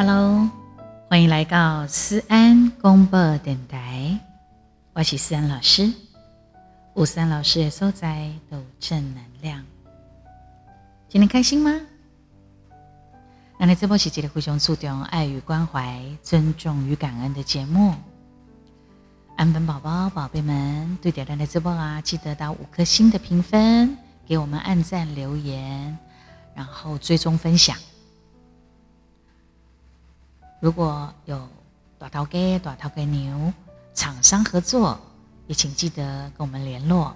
[0.00, 0.48] Hello，
[1.08, 4.16] 欢迎来到思安公播电台，
[4.92, 5.92] 我是思安老师。
[6.94, 9.64] 五三老师的所在都正能量，
[11.08, 11.80] 今天开心吗？
[13.58, 17.92] 那你这波是一个非常注重爱与关怀、尊重与感恩的节目。
[19.34, 25.98] 安本宝宝、宝贝们，对点亮的直播啊，记得到五颗星的评分，给我们按赞、留言，
[26.54, 27.76] 然后追踪分享。
[30.60, 31.48] 如果有
[31.98, 33.52] 大头鸡、大头鸡牛
[33.94, 34.98] 厂商合作，
[35.46, 37.14] 也请记得跟我们联络。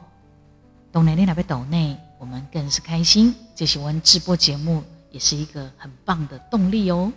[0.92, 3.34] 懂内内那边懂内，我们更是开心。
[3.54, 7.12] 这喜欢直播节目也是一个很棒的动力哦。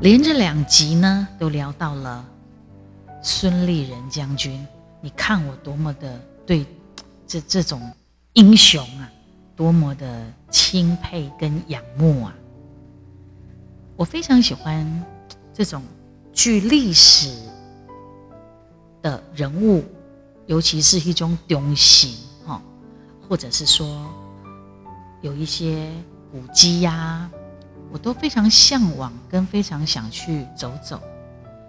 [0.00, 2.24] 连着两集呢，都聊到了
[3.22, 4.64] 孙立人将军。
[5.00, 6.64] 你看我多么的对
[7.26, 7.92] 这这种
[8.34, 9.10] 英雄啊！
[9.60, 12.34] 多么的钦佩跟仰慕啊！
[13.94, 15.04] 我非常喜欢
[15.52, 15.82] 这种
[16.32, 17.30] 具历史
[19.02, 19.84] 的人物，
[20.46, 22.62] 尤其是一种东西哈，
[23.28, 24.10] 或者是说
[25.20, 25.92] 有一些
[26.32, 27.30] 古迹呀，
[27.92, 30.98] 我都非常向往，跟非常想去走走，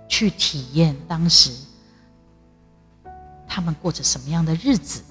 [0.07, 1.51] 去体验当时
[3.45, 5.03] 他们过着什么样的日子，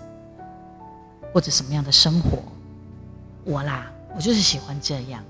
[1.30, 2.42] 过着什么样的生活。
[3.50, 5.24] 我啦，我就是喜欢这样。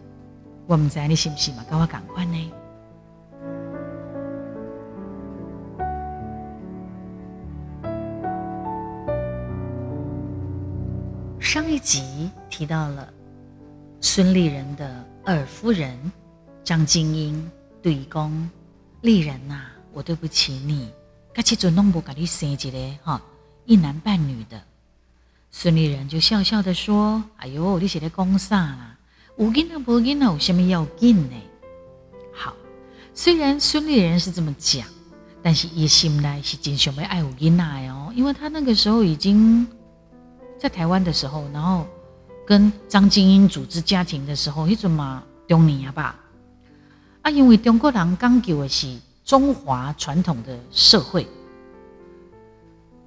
[0.67, 1.65] 我们在你信不信嘛？
[1.71, 2.53] 跟我赶快呢。
[11.41, 13.09] 上一集提到了
[14.03, 15.99] 孙立人的二夫人
[16.63, 18.49] 张金英对公
[19.01, 19.63] 丽人呐，
[19.95, 20.93] 我对不起你，
[21.33, 22.71] 该去准弄不给你生一个
[23.03, 23.19] 哈
[23.65, 24.61] 一男半女的。
[25.53, 28.97] 孙立人就笑笑的说：“哎呦，你写的讲啥啦？
[29.37, 31.37] 有紧啊，无紧啊，有什么要紧呢？”
[32.33, 32.55] 好，
[33.13, 34.87] 虽然孙立人是这么讲，
[35.43, 39.67] 但是一心呢是真想要爱有囡仔哦，因为他那个时候已经
[40.57, 41.85] 在台湾的时候，然后
[42.47, 46.17] 跟张金英组织家庭的时候，一阵嘛中年啊吧，
[47.23, 51.27] 啊，因为中国人讲究的是中华传统的社会。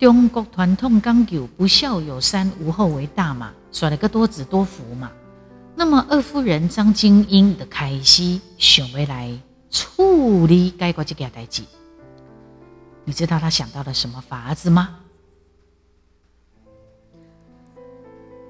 [0.03, 5.09] 中国传统讲究不孝有三，无后为大嘛，说了个多子多福嘛。
[5.77, 9.31] 那么二夫人张金英的开始想要来
[9.71, 11.63] 处理该国这件代志，
[13.05, 14.99] 你知道他想到了什么法子吗？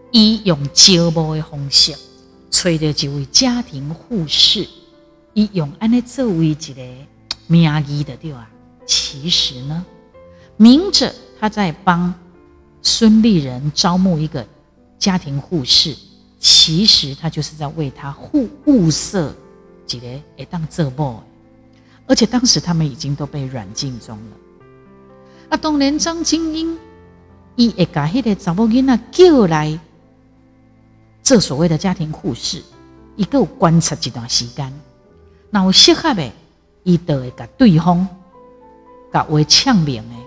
[0.09, 1.95] 以用招募的方式，
[2.49, 4.67] 找到几位家庭护士，
[5.35, 6.73] 以用安尼作为一个
[7.45, 8.49] 名义的对吧？
[8.87, 9.85] 其实呢，
[10.57, 11.13] 明着。
[11.43, 12.13] 他在帮
[12.81, 14.47] 孙立人招募一个
[14.97, 15.93] 家庭护士，
[16.39, 19.35] 其实他就是在为他护物色
[19.85, 21.21] 几个诶当这波，
[22.07, 24.37] 而且当时他们已经都被软禁中了。
[25.49, 26.79] 啊，当年张金英
[27.57, 29.77] 伊会把迄个查某囡仔叫来
[31.23, 32.63] 做所谓的家庭护士，
[33.17, 34.71] 伊有观察一段时间，
[35.49, 36.31] 那有适合的，
[36.83, 38.07] 伊就会甲对方
[39.11, 40.22] 甲为呛明的。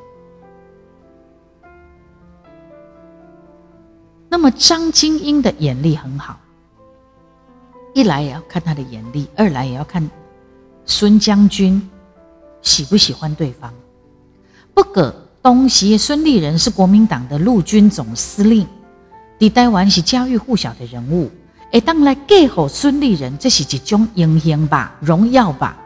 [4.28, 6.38] 那么张金英的眼力很好，
[7.94, 10.10] 一来也要看他的眼力，二来也要看
[10.84, 11.88] 孙将军
[12.60, 13.72] 喜不喜欢对方。
[14.74, 18.66] 不过东西孙立人是国民党的陆军总司令，
[19.38, 21.30] 李台湾是家喻户晓的人物，
[21.70, 25.78] 哎，当来给好孙立人，这是一种英雄吧，荣耀吧，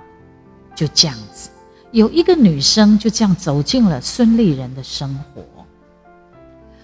[0.74, 1.50] 就这样子，
[1.92, 5.42] 有一个女生就这样走进了孙立人的生活。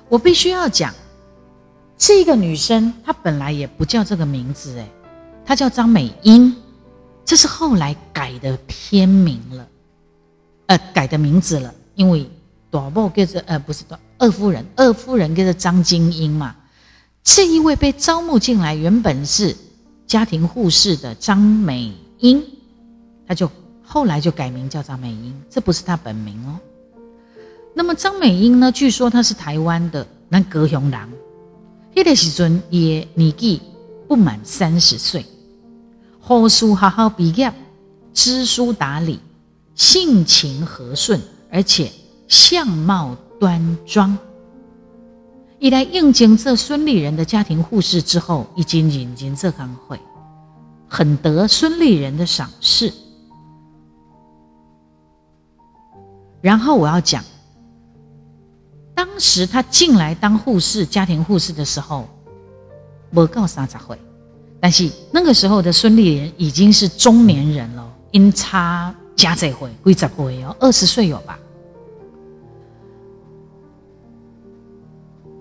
[0.09, 0.93] 我必须要讲。
[1.99, 4.89] 这个女生，她本来也不叫这个名字，哎，
[5.45, 6.55] 她叫张美英，
[7.25, 9.69] 这是后来改的片名了，
[10.67, 12.29] 呃，改的名字了，因为
[12.71, 13.83] 大某叫做呃，不是
[14.19, 16.55] 二夫人，二夫人跟着张金英嘛。
[17.23, 19.57] 这一位被招募进来，原本是
[20.07, 22.43] 家庭护士的张美英，
[23.27, 23.51] 她就
[23.83, 26.61] 后来就改名叫张美英，这不是她本名哦。
[27.75, 28.71] 那么张美英呢？
[28.71, 31.01] 据说她是台湾的那高雄人。
[31.97, 33.63] 迄个时阵，也年纪
[34.07, 35.25] 不满三十岁，
[36.21, 37.51] 好书好好毕业，
[38.13, 39.19] 知书达理，
[39.75, 41.19] 性情和顺，
[41.51, 41.91] 而且
[42.29, 44.17] 相貌端庄。
[45.59, 49.99] 一来应征这孙立人的家庭护士之后，已经引进这行会，
[50.87, 52.93] 很得孙立人的赏识。
[56.43, 57.25] 然后我要讲。
[58.97, 62.09] 当时他进来当护士，家庭护士的时候，
[63.11, 63.99] 没到三十岁，
[64.59, 71.39] 但是那个时候的孙立人已经是中年人了，因差加这回归十回哦，二十岁有吧？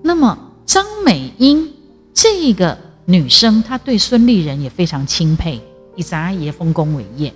[0.04, 1.72] 那么张美英
[2.14, 5.62] 这个女生，她对孙立人也非常钦佩，
[5.96, 7.34] 以咱也丰功伟业。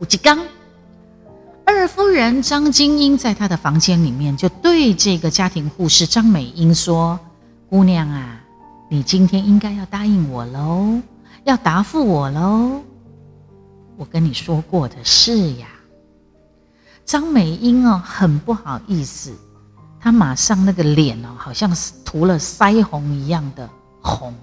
[0.00, 0.38] 吴吉刚
[1.70, 7.18] 二夫人张金英在她的房间里面就对这个家庭护士张美英说
[7.70, 8.40] ：“姑娘啊，
[8.88, 11.00] 你今天应该要答应我喽，
[11.44, 12.82] 要答复我喽。
[13.96, 15.68] 我跟你说过的事呀。”
[17.06, 19.32] 张美英哦，很不好意思。
[20.00, 23.68] 她马上那个脸哦，好像是涂了腮红一样的
[24.00, 24.34] 红。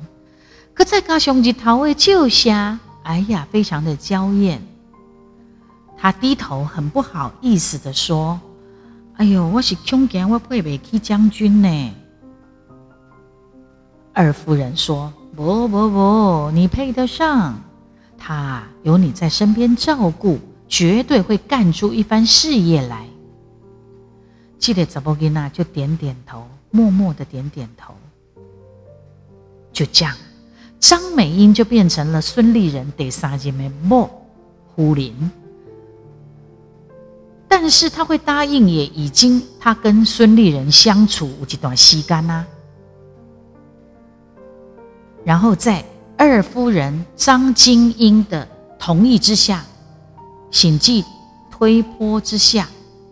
[0.73, 4.61] 可在高雄吉桃位救下，哎呀，非常的娇艳。
[5.97, 8.39] 他低头很不好意思的说
[9.17, 11.93] ：“哎呦，我是穷干，我配不起将军呢。”
[14.13, 17.59] 二夫人说：“不不不，你配得上。
[18.17, 23.07] 他有你在身边照顾，绝对会干出一番事业来。”
[24.59, 27.93] 记得怎么给娜就点点头，默默的点点头。
[29.73, 30.15] 就这样，
[30.79, 34.09] 张美英就变成了孙立人第三姐妹莫
[34.75, 35.13] 胡林。
[37.47, 42.45] 但是他会答应，也已经他跟孙立人相处有一段时间呐。
[45.23, 45.83] 然后在
[46.17, 48.47] 二夫人张金英的
[48.77, 49.65] 同意之下，
[50.51, 51.03] 险计
[51.51, 52.67] 推波之下，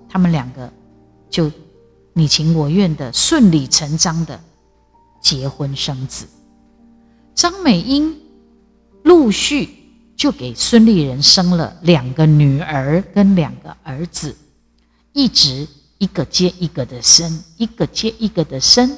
[0.09, 0.71] 他们两个。
[1.29, 1.51] 就
[2.13, 4.39] 你情我愿的顺理成章的
[5.19, 6.25] 结婚生子，
[7.33, 8.17] 张美英
[9.03, 9.84] 陆续
[10.15, 14.35] 就给孙立人生了两个女儿跟两个儿子，
[15.13, 15.67] 一直
[15.97, 18.97] 一个接一个的生，一个接一个的生。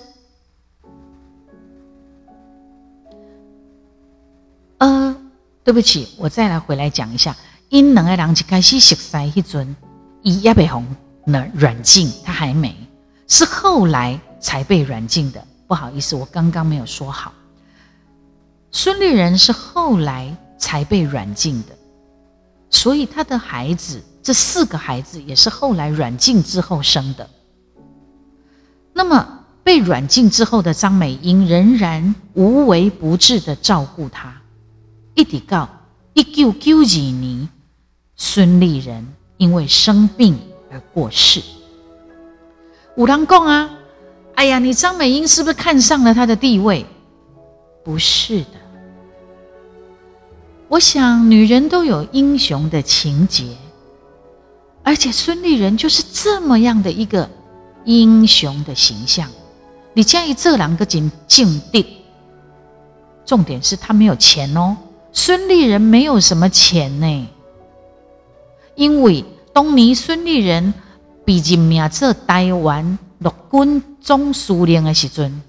[4.77, 5.15] 呃，
[5.63, 7.35] 对不起，我再来回来讲一下，
[7.69, 9.75] 因两个人一开始熟悉迄阵，
[10.21, 10.85] 伊也被红。
[11.25, 12.73] 那软禁他还没，
[13.27, 15.43] 是后来才被软禁的。
[15.67, 17.33] 不好意思，我刚刚没有说好。
[18.71, 21.77] 孙立人是后来才被软禁的，
[22.69, 27.29] 所以他的孩子这四个孩子也是后来软禁之后生的。
[28.93, 34.35] 那么被软禁之后的张美英仍然无微不至的照顾他，
[35.15, 35.69] 一直到
[36.13, 37.47] 一九九二年，
[38.15, 39.07] 孙立人
[39.37, 40.37] 因为生病。
[40.69, 41.41] 而过世。
[42.97, 43.69] 五郎公啊，
[44.35, 46.85] 哎呀，你张美英是不是看上了他的地位？
[47.85, 48.56] 不是的。
[50.67, 53.45] 我想女人都有英雄的情节，
[54.83, 57.29] 而且孙立人就是这么样的一个
[57.85, 59.29] 英雄的形象。
[59.93, 61.85] 你建议这两个景境地，
[63.25, 64.77] 重点是他没有钱哦。
[65.11, 67.27] 孙立人没有什么钱呢，
[68.75, 69.23] 因为。
[69.53, 70.71] 当年孙立人
[71.25, 75.41] 被任命做台湾陆军总司令的时阵，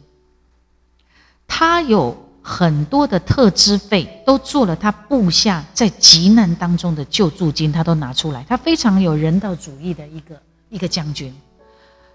[1.47, 2.17] 他有
[2.49, 8.43] 很多的特支费，都做了他部下在急难当中的救助金，他都拿出来。
[8.49, 10.41] 他非常有人道主义的一个
[10.71, 11.31] 一个将军，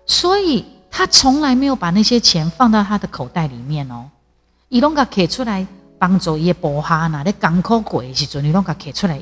[0.07, 4.09] 所以他从来没有把那些钱放到他的口袋里面哦。
[4.69, 5.67] 伊拢甲摕出来
[5.99, 9.19] 帮助伊部下，那咧艰苦过的时阵，伊拢甲摕出来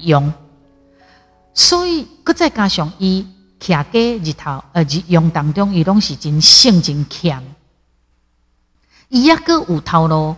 [0.00, 0.32] 用。
[1.52, 3.26] 所以，搁再加上伊
[3.60, 7.44] 徛家日头，呃，日用当中，伊拢是真性真强。
[9.10, 10.34] 伊抑个有头路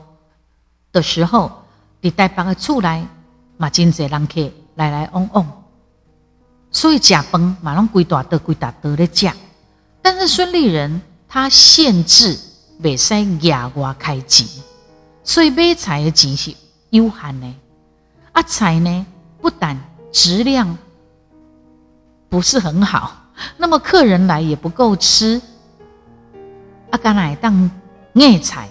[0.97, 1.53] 的时候，
[2.01, 3.07] 伫台北个厝来
[3.59, 5.63] 嘛真侪人客来来往往。
[6.71, 9.31] 所以食饭嘛拢规大桌规大桌咧食。
[10.01, 12.39] 但是孙立人他限制
[12.83, 14.47] 袂使额外开钱，
[15.23, 16.55] 所以买菜的钱是
[16.89, 17.55] 有限的。
[18.33, 19.07] 啊，菜呢
[19.41, 19.79] 不但
[20.11, 20.79] 质量。
[22.29, 23.15] 不是很好，
[23.57, 25.41] 那么客人来也不够吃。
[26.91, 27.71] 啊，干来当
[28.15, 28.69] 叶菜，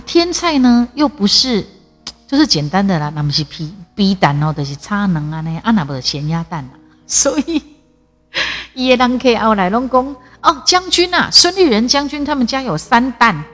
[0.00, 1.66] 天菜呢又不是，
[2.26, 6.72] 就是简单的啦，那么是皮皮蛋哦，就是叉能啊那，啊那不是咸鸭蛋啊，
[7.06, 7.62] 所以
[8.74, 13.44] 也当客后来拢讲哦，将军啊，孙立人将军他们家有三蛋，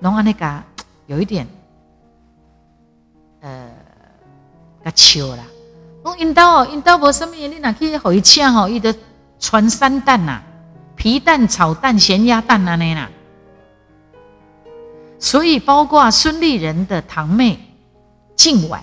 [0.00, 0.62] 然后那个
[1.06, 1.46] 有一点，
[3.40, 3.68] 呃，
[4.84, 5.44] 个笑啦。
[6.04, 8.94] 讲因兜哦，因兜无什么，你哪去互伊请吼，伊得
[9.40, 10.40] 传三蛋呐，
[10.94, 13.10] 皮蛋、炒蛋、咸鸭蛋安尼啦。
[15.18, 17.58] 所以，包括孙立人的堂妹
[18.36, 18.82] 静婉，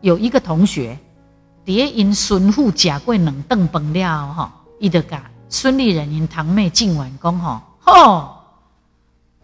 [0.00, 0.98] 有一个同学，
[1.64, 8.36] 叠因孙父假过两顿饭了吼，伊得甲孙立人因堂妹静婉讲吼，吼，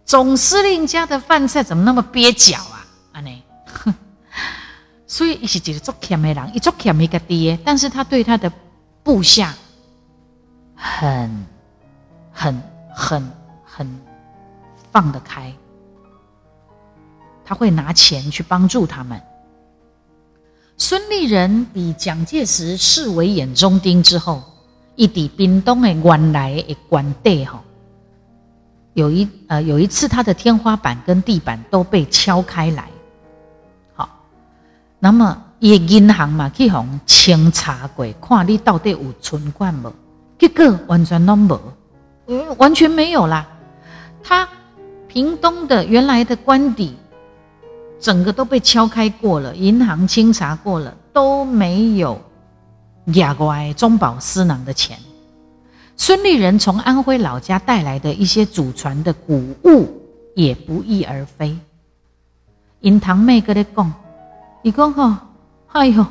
[0.04, 2.84] 总司令家的饭菜怎么那么蹩脚啊？
[3.12, 3.42] 安尼，
[5.06, 8.52] 所以伊是一个做欠的人，伊做欠一个爹，但是他对他的
[9.02, 9.54] 部下
[10.74, 11.46] 很、
[12.32, 12.62] 很、
[12.94, 13.32] 很、
[13.64, 14.00] 很
[14.92, 15.52] 放得开，
[17.50, 19.21] 他会拿钱去帮助他们。
[20.76, 24.40] 孙立人比蒋介石视为眼中钉之后，
[24.95, 27.61] 一抵屏东的原来的官邸哈，
[28.95, 32.88] 有一呃有一次他的天花板跟地板都被敲开来。
[33.95, 34.09] 好
[35.00, 39.92] 那么，伊银行嘛去红清查过，看你到底有存款无？
[40.38, 41.61] 结果完全拢无，
[42.28, 43.45] 嗯，完全没有啦。
[44.23, 44.49] 他
[45.09, 46.95] 屏东的原来的官邸，
[48.00, 52.21] 整个都被敲开过了，银行清查过了，都没有
[53.14, 54.99] 亚外中饱私囊的钱。
[55.97, 59.87] 孙立人从安徽老家带来的一些祖传的古物，
[60.35, 61.57] 也不翼而飞。
[62.80, 63.92] 因堂妹跟你讲。
[64.62, 65.26] 你讲哈，
[65.69, 66.07] 哎呦，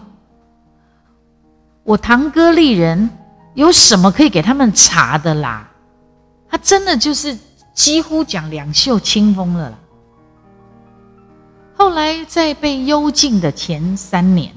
[1.84, 3.10] 我堂哥立人
[3.54, 5.70] 有什么可以给他们查的啦？
[6.50, 7.38] 他真的就是
[7.76, 9.78] 几乎讲两袖清风了啦。
[11.80, 14.54] 后来在被幽禁的前三年，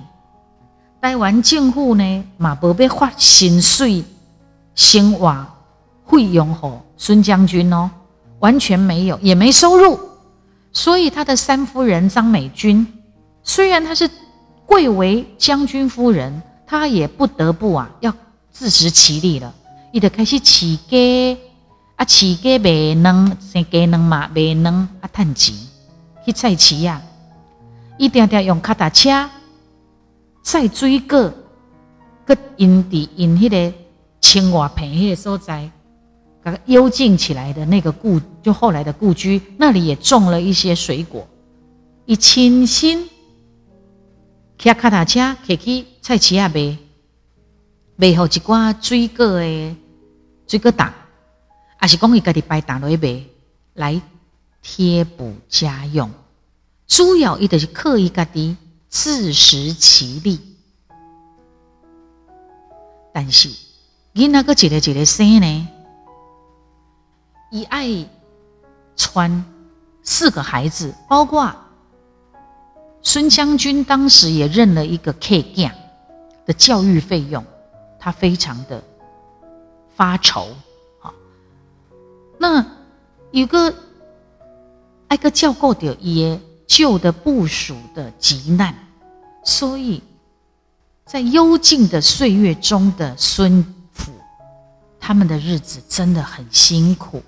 [1.00, 4.02] 待完政府呢，马伯被发薪水、
[4.74, 5.46] 生活
[6.04, 7.88] 费用后，孙将军哦，
[8.40, 10.00] 完全没有，也没收入，
[10.72, 12.84] 所以他的三夫人张美君。
[13.44, 14.10] 虽然她是
[14.66, 18.12] 贵为将军夫人，她也不得不啊，要
[18.50, 19.54] 自食其力了。
[19.92, 21.38] 伊就开始起鸡，
[21.94, 25.54] 啊起鸡卖卵，生鸡卵嘛卖卵啊趁钱
[26.26, 27.00] 去菜市啊。
[28.02, 29.30] 伊定定用脚踏车
[30.42, 31.32] 载水果，
[32.26, 33.72] 搁因伫因迄个
[34.20, 35.70] 青瓦坪迄个所在，
[36.42, 41.24] 个幽静起来的那个故，就后来的故居，那里也种了一些水果，
[42.04, 43.08] 以清新。
[44.58, 46.76] 骑脚踏车，骑去菜市啊卖，
[47.94, 49.76] 卖好一寡水果的
[50.48, 50.92] 水果档，
[51.80, 53.22] 也是讲伊家己摆档落去卖，
[53.74, 54.02] 来
[54.60, 56.10] 贴补家用。
[56.92, 58.54] 主要伊就是刻意家己
[58.90, 60.38] 自食其力。
[63.14, 63.48] 但是
[64.12, 65.68] 伊那个一个一个生呢，
[67.50, 68.06] 伊爱
[68.94, 69.42] 穿
[70.02, 71.50] 四个孩子，包括。
[73.04, 75.72] 孙将军当时也认了一个 K 将
[76.44, 77.42] 的教育费用，
[77.98, 78.84] 他非常的
[79.96, 80.46] 发愁。
[81.00, 81.12] 好，
[82.38, 82.64] 那
[83.30, 83.74] 有个
[85.08, 85.96] 挨个教过的
[86.72, 88.74] 旧的部署的急难，
[89.44, 90.02] 所以
[91.04, 93.62] 在幽静的岁月中的孙
[93.92, 94.10] 府，
[94.98, 97.22] 他们的日子真的很辛苦，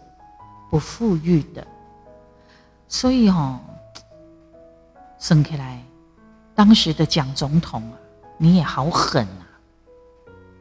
[0.70, 1.66] 不富裕的，
[2.88, 3.60] 所以哦。
[5.18, 5.82] 升起来，
[6.54, 7.96] 当时的蒋总统啊，
[8.38, 9.44] 你也好狠啊，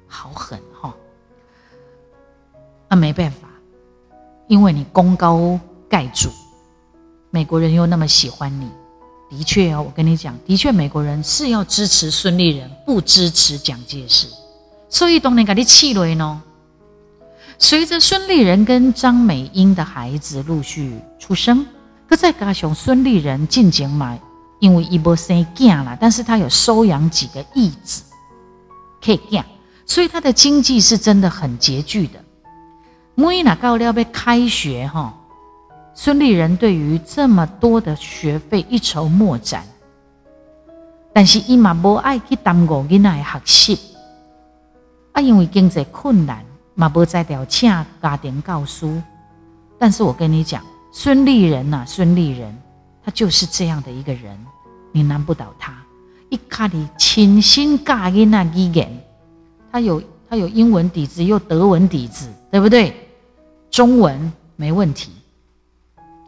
[0.07, 0.93] 好狠哈！
[2.89, 3.47] 那没办法，
[4.47, 5.59] 因为你功高
[5.89, 6.29] 盖主，
[7.33, 8.69] 美国人又那么喜欢你，
[9.35, 14.27] 的确哦，我跟你讲，的确美国人是要支持孙立人，不支持蒋介石，
[14.87, 16.39] 所以当年给你气了呢。
[17.57, 21.65] 随着孙立人跟张美英的孩子陆续出生，
[22.07, 24.21] 可再加上孙立人进京买。
[24.59, 28.03] 因为伊无生囝啦，但是他有收养几个义子，
[29.03, 29.43] 可以囝，
[29.85, 32.23] 所以他的经济是真的很拮据的。
[33.15, 35.13] 每那到了要开学哈，
[35.95, 39.63] 孙立人对于这么多的学费一筹莫展，
[41.13, 43.79] 但是伊嘛无爱去耽误囡仔的学习，
[45.11, 46.43] 啊，因为经济困难
[46.75, 47.69] 嘛无在调请
[48.01, 49.01] 家庭教书。
[49.77, 52.55] 但是我跟你讲，孙立人呐，孙立人。
[53.05, 54.39] 他就是这样的一个人，
[54.93, 55.75] 你难不倒他。
[56.29, 58.89] 一看你清新教囡那语言，
[59.69, 62.95] 他有他有英文底子，又德文底子，对不对？
[63.69, 65.11] 中文没问题。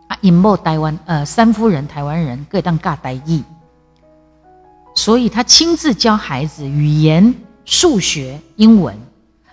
[0.08, 3.44] 啊，尹某台湾呃三夫人台湾人各当尬台语，
[4.96, 7.34] 所以他亲自教孩子语言、
[7.66, 8.96] 数学、英文。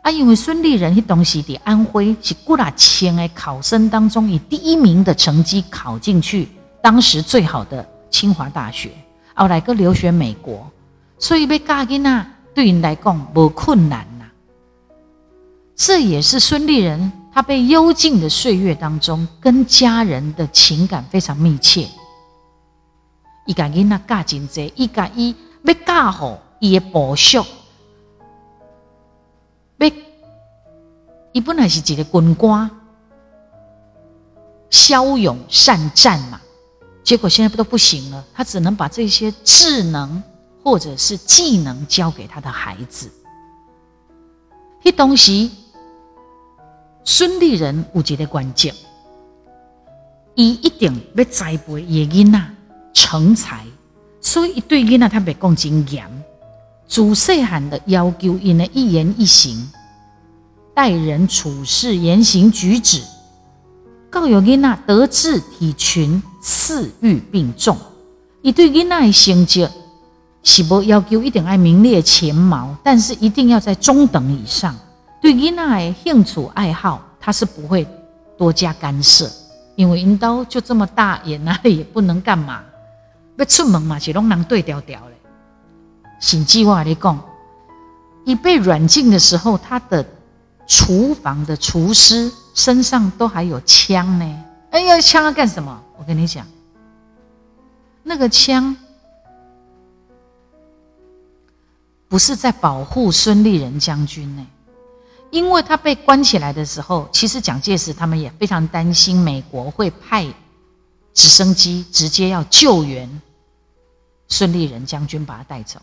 [0.02, 6.48] 啊，因为孙立人迄东西的安徽是古拉千的考生当中以第一名的成绩考进去。
[6.82, 8.90] 当时最好的清华大学，
[9.32, 10.68] 后来个留学美国，
[11.20, 14.24] 所以被嫁给那对人来讲无困难呐。
[15.76, 21.88] 这也是孙立人他被幽禁的岁月当中，跟家人的情感非常密切。
[23.46, 27.44] 伊家囡那嫁真济，伊家伊要嫁好伊的保守，
[29.78, 29.90] 要
[31.32, 32.70] 伊本来是一个军官，
[34.68, 36.38] 骁勇善战嘛。
[37.02, 40.22] 结果现在不都不行了，他只能把这些智能
[40.62, 43.10] 或者是技能教给他的孩子。
[44.84, 45.50] 迄东西，
[47.04, 48.74] 孙立人有一个关键，
[50.34, 52.40] 伊一定要栽培伊囡仔
[52.94, 53.64] 成才，
[54.20, 56.06] 所以对囡仔他别讲真严，
[56.86, 59.70] 自细汉的要求因的一言一行、
[60.74, 63.02] 待人处事、言行举止，
[64.10, 67.76] 教育囡仔德智体群四育并重。
[68.42, 69.68] 伊对囡仔的成绩。
[70.44, 74.76] 是无要求一定爱名列前茅，但是一定要在中等以上。
[75.22, 77.86] 对囡仔的兴趣爱好，他是不会
[78.36, 79.30] 多加干涉，
[79.76, 82.64] 因为因刀就这么大，也哪里也不能干嘛。
[83.36, 85.14] 要出门嘛，是拢人对调调嘞。
[86.20, 87.24] 甚至我你讲，
[88.24, 90.04] 一被软禁的时候，他的
[90.66, 94.44] 厨房的厨师身上都还有枪呢。
[94.70, 95.80] 哎呀，枪要干什么？
[95.96, 96.44] 我跟你讲，
[98.02, 98.76] 那个枪。
[102.08, 104.46] 不是在保护孙立人将军呢，
[105.32, 110.26] 因为他被关起来的时候，其实蒋介石他们也非常担心美国会派
[111.14, 113.08] 直升机直接要救援
[114.28, 115.80] 孙立人将军，把他带走。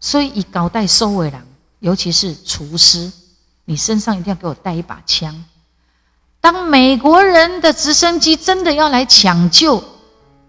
[0.00, 1.40] 所以以高带收尾郎，
[1.78, 3.10] 尤其是厨师，
[3.64, 5.44] 你身上一定要给我带一把枪。
[6.40, 9.82] 当美国人的直升机真的要来抢救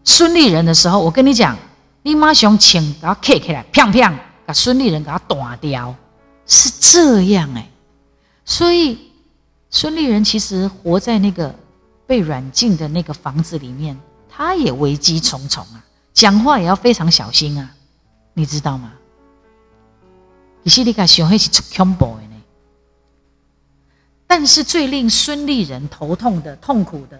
[0.03, 1.55] 孙立人的时候，我跟你讲，
[2.01, 4.13] 你马上请给他 K 起来，砰砰。
[4.47, 5.95] 把孙立人给他打掉，
[6.47, 7.69] 是这样哎，
[8.45, 9.11] 所以
[9.69, 11.53] 孙立人其实活在那个
[12.07, 13.99] 被软禁的那个房子里面，
[14.29, 15.83] 他也危机重重啊，
[16.13, 17.69] 讲话也要非常小心啊，
[18.33, 18.93] 你知道吗？
[20.63, 22.41] 其实你看，小黑是出恐怖的呢，
[24.27, 27.19] 但是最令孙立人头痛的、痛苦的，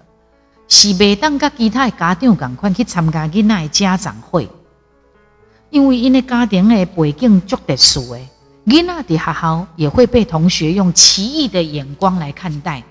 [0.68, 4.48] 是每当跟其他的家长赶快去参加囡仔的家长会。
[5.72, 8.20] 因为因为家庭的背景足特殊的，
[8.66, 12.84] 囡仔的学校也会被同学用奇异的眼光来看待，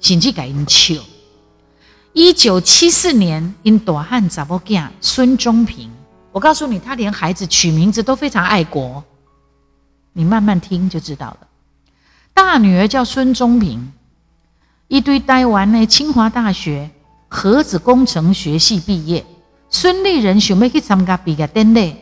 [0.00, 0.94] 甚至改因笑。
[2.12, 5.88] 一九七四年，因大汉查某囝孙中平，
[6.32, 9.02] 我告诉你，他连孩子取名字都非常爱国。
[10.12, 11.38] 你慢慢听就知道了。
[12.34, 13.92] 大女儿叫孙中平，
[14.88, 16.90] 一堆呆完呢清华大学
[17.28, 19.24] 核子工程学系毕业。
[19.70, 21.96] 孙立人想要去参加毕业典礼。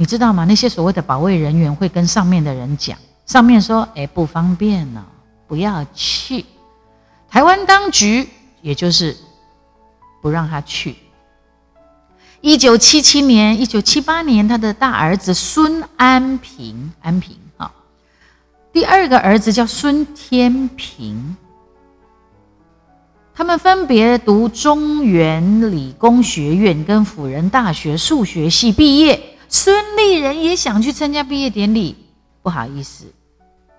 [0.00, 0.46] 你知道吗？
[0.46, 5.04] 那些所谓的保卫人员会跟上面的人讲，上面说：“哎，不方便呢，
[5.46, 6.42] 不要去。”
[7.28, 8.26] 台湾当局
[8.62, 9.14] 也就是
[10.22, 10.96] 不让他去。
[12.40, 17.70] 一九七七年、一九七八年，他的大儿子孙安平，安平啊，
[18.72, 21.36] 第二个儿子叫孙天平，
[23.34, 29.29] 他们分别读中原理工学院跟辅仁大学数学系毕业。
[29.52, 31.96] 孙立人也想去参加毕业典礼，
[32.40, 33.04] 不好意思，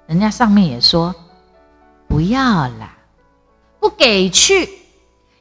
[0.06, 1.16] 人家上面也说
[2.10, 2.98] 不要啦，
[3.80, 4.68] 不给去。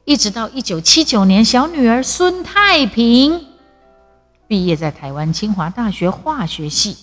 [0.05, 3.45] 一直到一九七九年，小女儿孙太平
[4.47, 6.97] 毕业在台湾清华大学化学系，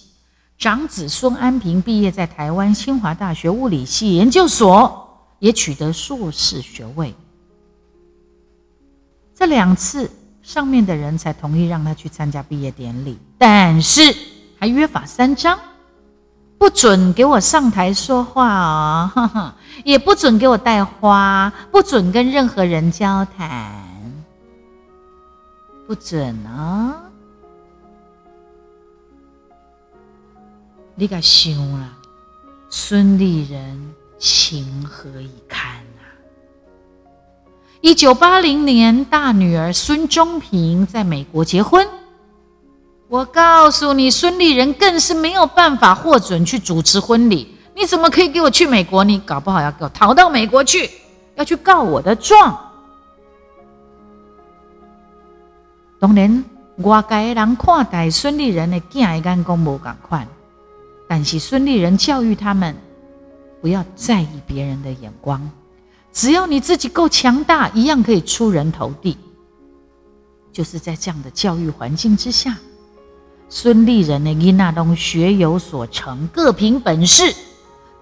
[0.56, 7.14] 长子孙安平毕业在台湾清华大学物理系研究所，也取得硕士学位。
[9.34, 10.10] 这两次。
[10.48, 14.00] 上面的人才同意让他去参加毕业典礼，但是
[14.58, 15.60] 还约法三章，
[16.56, 19.52] 不准给我上台说话哦，
[19.84, 23.84] 也不准给我带花，不准跟任何人交谈，
[25.86, 26.94] 不准哦。
[30.94, 31.92] 你该想了，
[32.70, 35.76] 孙立人情何以堪？
[37.80, 41.86] 一九八零年，大女儿孙中平在美国结婚。
[43.06, 47.54] 我告诉你，孙立人更是没有办法获准去主持婚礼。
[47.76, 49.04] 你怎么可以给我去美国？
[49.04, 50.90] 你搞不好要给我逃到美国去，
[51.36, 52.58] 要去告我的状。
[56.00, 56.44] 当然，
[56.78, 60.26] 外界人看待孙立人的囝的眼光无共款，
[61.08, 62.74] 但是孙立人教育他们，
[63.60, 65.40] 不要在意别人的眼光。
[66.12, 69.16] 只要你自己够强大，一样可以出人头地。
[70.52, 72.56] 就是在这样的教育环境之下，
[73.48, 77.32] 孙立人的伊纳东学有所成，各凭本事，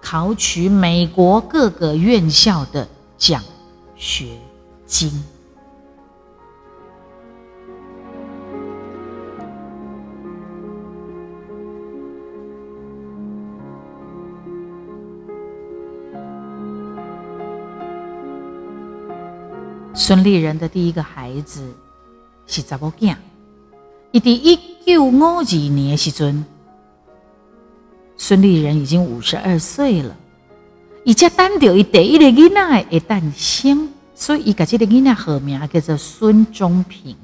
[0.01, 3.43] 考取美国各个院校的奖
[3.95, 4.39] 学
[4.87, 5.11] 金。
[19.99, 21.73] 孙立人的第一个孩子
[22.45, 23.15] 是查某囝，
[24.11, 26.45] 伊伫一九五二年的时阵，
[28.15, 30.15] 孙立人已经五十二岁了，
[31.03, 37.17] 伊才等到伊第一个囡仔的诞生，所以伊甲这个囡仔好名叫做孙中平。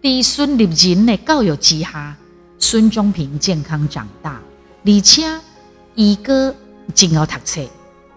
[0.00, 2.16] 伫孙立人的教育之下，
[2.60, 4.40] 孙中平健康长大，
[4.86, 5.28] 而且
[5.96, 6.54] 伊个
[6.94, 7.60] 真要读册，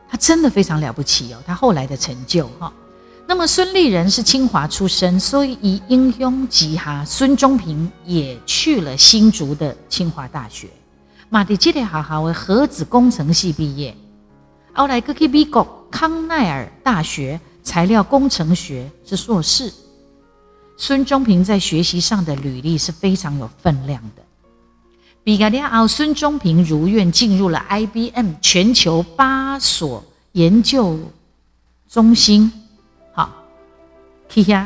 [0.08, 1.40] 他真的非常了不起哦。
[1.48, 2.72] 他后来的成就哈，
[3.26, 10.68] 那么孙立人是清华出身，所以以英雄之下，孙中平也去了新竹的清华大学，
[11.30, 13.96] 马蒂基列学校的核子工程系毕业，
[14.74, 19.72] 后来去美国康奈尔大学材料工程学是硕士。
[20.76, 24.24] 孙中平在学习上的履历是非常有分量的。
[25.24, 31.00] 毕业了后，孙中平如愿进入了 IBM 全球八所研究
[31.88, 32.52] 中心，
[34.30, 34.66] 去遐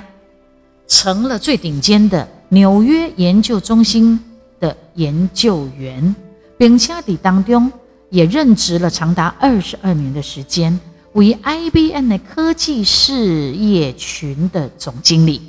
[0.87, 4.19] 成了最顶尖的纽约研究中心
[4.59, 6.15] 的研究员，
[6.57, 7.71] 并且在当中
[8.09, 10.79] 也任职了长达二十二年的时间，
[11.13, 15.41] 为 IBM 的科技事业群的总经理。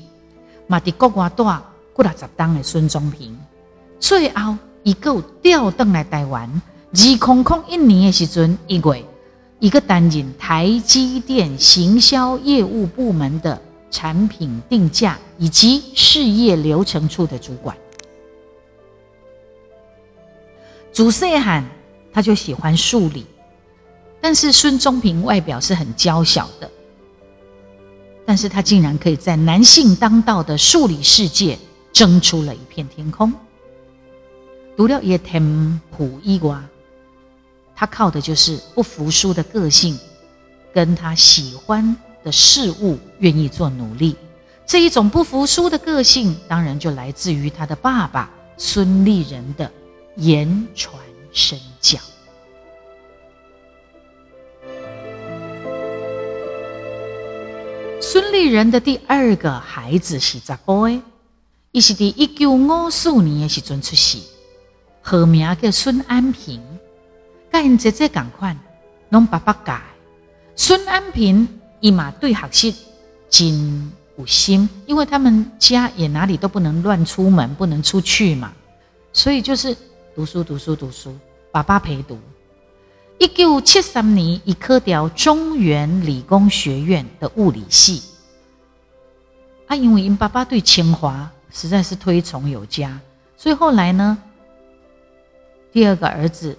[0.67, 3.37] 嘛，伫国外大过六十当的孙中平，
[4.01, 6.51] 最后伊个调动来台湾。
[6.91, 9.05] 二空空一年的时阵，一月，
[9.61, 17.77] 一个担任台积电行销业务部门的产品定价以及事业流程处的主管。
[20.93, 21.65] 主细汉
[22.13, 23.27] 他就喜欢数理，
[24.21, 26.71] 但是孙中平外表是很娇小的。
[28.27, 31.59] 但是他竟然可以在男性当道的数理世界
[31.95, 33.33] 争出了一片天空。
[34.77, 36.63] 读了也挺普一瓜，
[37.75, 39.99] 他靠的就是不服输的个性，
[40.75, 41.97] 跟他喜欢
[42.29, 44.15] 的事物愿意做努力。
[44.67, 49.73] 这一种不服输的个性，当然就来自于他的爸爸孙立人的
[50.17, 50.95] 言传
[51.33, 51.99] 身教。
[57.99, 61.01] 孙立人的第二个孩子是查甫的，
[61.73, 64.19] 伊是伫一九五四年的时阵出世，
[65.01, 66.63] 号名叫孙安平。
[67.51, 68.55] 甲因姐姐共款，
[69.09, 69.81] 拢爸爸教。
[70.55, 72.75] 孙安平伊嘛对学习
[73.29, 78.53] 真有心，因为他们家也哪里都不能乱出门，不能出去嘛，
[79.13, 79.77] 所以就是
[80.15, 81.17] 读书读书读书，
[81.53, 82.19] 爸爸陪读。
[83.19, 88.03] 一九七三年，以科调中原理工学院的物理系。
[89.67, 92.99] 他因为因爸爸对清华实在是推崇有加，
[93.37, 94.17] 所以后来呢，
[95.73, 96.57] 第二个儿子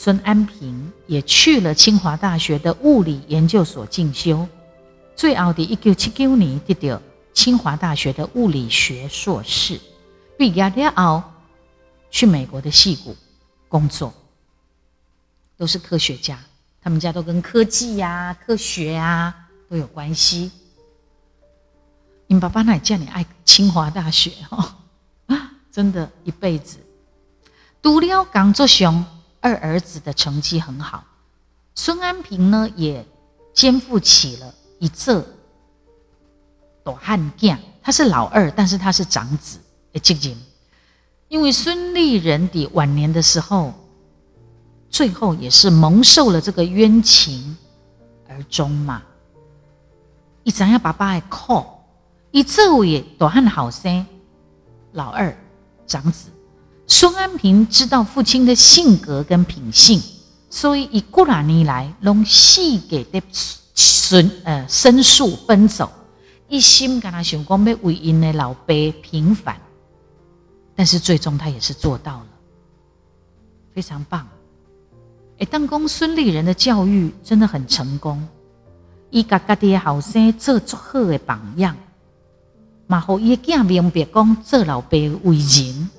[0.00, 4.46] 孙安平也去了清华大学的物理研究所进修。
[5.16, 7.02] 最后的一九七九年，得到
[7.34, 9.80] 清华大学的物理学硕士。
[10.38, 11.24] 毕业了后，
[12.12, 13.16] 去美国的戏谷
[13.68, 14.14] 工作。
[15.56, 16.38] 都是科学家，
[16.80, 19.34] 他们家都跟科技呀、科学呀
[19.68, 20.52] 都有关系。
[22.28, 24.76] 你爸爸那里叫你爱清华大学哦，
[25.72, 26.78] 真的，一辈子。
[27.82, 29.04] 读了港作雄
[29.48, 31.04] 二儿子的成绩很好，
[31.74, 33.04] 孙安平呢也
[33.54, 35.24] 肩负起了一这
[36.84, 39.58] 大汉将，他是老二，但是他是长子
[39.92, 40.36] 的责任。
[41.28, 43.72] 因为孙立人的晚年的时候。
[44.90, 47.54] 最后也是蒙受了这个冤情
[48.26, 49.02] 而终嘛。
[50.42, 51.84] 一直要爸爸的靠，
[52.30, 54.06] 一这位大汉好生，
[54.92, 55.36] 老二
[55.86, 56.30] 长子
[56.90, 60.00] 孙安平知道父亲的性格跟品性，
[60.48, 63.22] 所以以过两年来，拢细给的
[63.74, 65.92] 孙呃申诉奔走，
[66.48, 69.60] 一心跟他想讲要为因的老爸平反，
[70.74, 72.26] 但是最终他也是做到了，
[73.74, 74.26] 非常棒。
[75.38, 78.26] 哎，当公孙立人的教育真的很成功，
[79.10, 81.76] 伊甲家己的后生做足好的榜样，
[82.86, 85.90] 嘛好伊囝明白讲做老爸为人，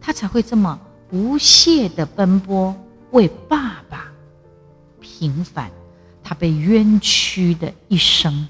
[0.00, 2.74] 他才会这么不懈的奔波
[3.10, 4.12] 为爸爸
[5.00, 5.70] 平反
[6.22, 8.46] 他被冤屈的一生。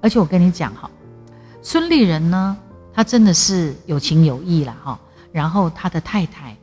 [0.00, 0.90] 而且我跟你讲哈，
[1.62, 2.56] 孙立人呢，
[2.92, 4.98] 他真的是有情有义了哈，
[5.32, 6.56] 然后他的太太。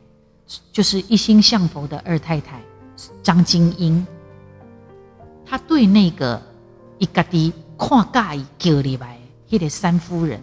[0.70, 2.62] 就是一心向佛的二太太
[3.20, 4.06] 张金英，
[5.44, 6.40] 他对那个
[6.98, 9.18] 一个的看介意叫李白，
[9.50, 10.40] 迄个三夫人，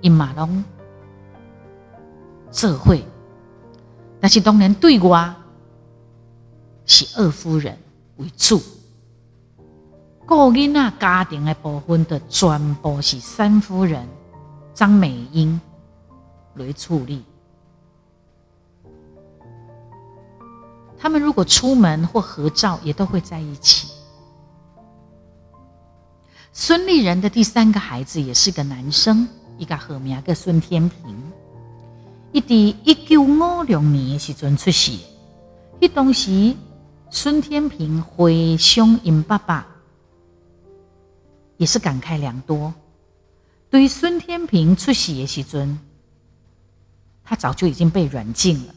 [0.00, 0.62] 因马龙
[2.50, 3.04] 社会，
[4.20, 5.34] 但是当然对我
[6.86, 7.76] 是二夫人
[8.16, 8.60] 为主，
[10.26, 14.06] 顾囡仔家庭的部分的全部是三夫人
[14.74, 15.60] 张美英
[16.54, 17.24] 来处理。
[20.98, 23.88] 他们如果出门或合照，也都会在一起。
[26.52, 29.26] 孙立人的第三个孩子也是个男生，
[29.60, 31.16] 一个好名叫孙天平。
[32.32, 34.92] 一伫一九五六年的时阵出世，
[35.78, 36.54] 迄当时
[37.10, 39.66] 孙天平回乡因爸爸。
[41.58, 42.72] 也是感慨良多。
[43.68, 45.78] 对于孙天平出世的时阵，
[47.22, 48.74] 他早就已经被软禁了。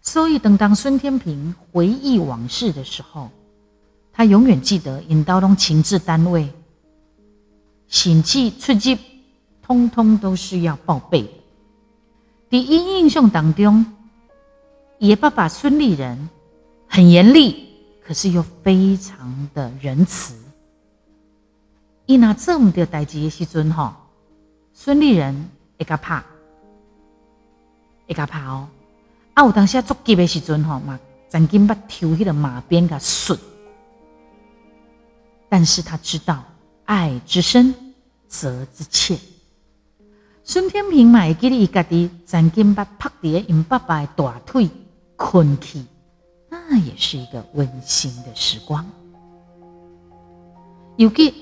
[0.00, 3.30] 所以等当孙天平回忆往事的时候，
[4.12, 6.52] 他永远记得引刀东情治单位，
[7.86, 8.98] 审计出入，
[9.66, 11.30] 通通都是要报备的。
[12.50, 13.84] 第一印象当中，
[14.98, 16.28] 爷爸爸孙立人
[16.86, 17.68] 很严厉，
[18.06, 20.34] 可是又非常的仁慈。
[22.06, 23.94] 伊若做毋着代志的时阵，吼，
[24.74, 25.48] 孙立人
[25.78, 26.22] 会甲拍，
[28.06, 28.68] 会甲拍哦。
[29.32, 31.00] 啊，有当时作急的时阵，吼嘛，
[31.30, 33.38] 曾经把抽迄个马鞭甲顺。
[35.48, 36.44] 但是他知道，
[36.84, 37.74] 爱之深，
[38.28, 39.18] 责之切。
[40.46, 44.68] 孙天平嘛会记得伊家己曾经把拍伫因爸爸的大腿
[45.16, 45.82] 困去，
[46.50, 48.84] 那也是一个温馨的时光。
[50.96, 51.32] 尤其。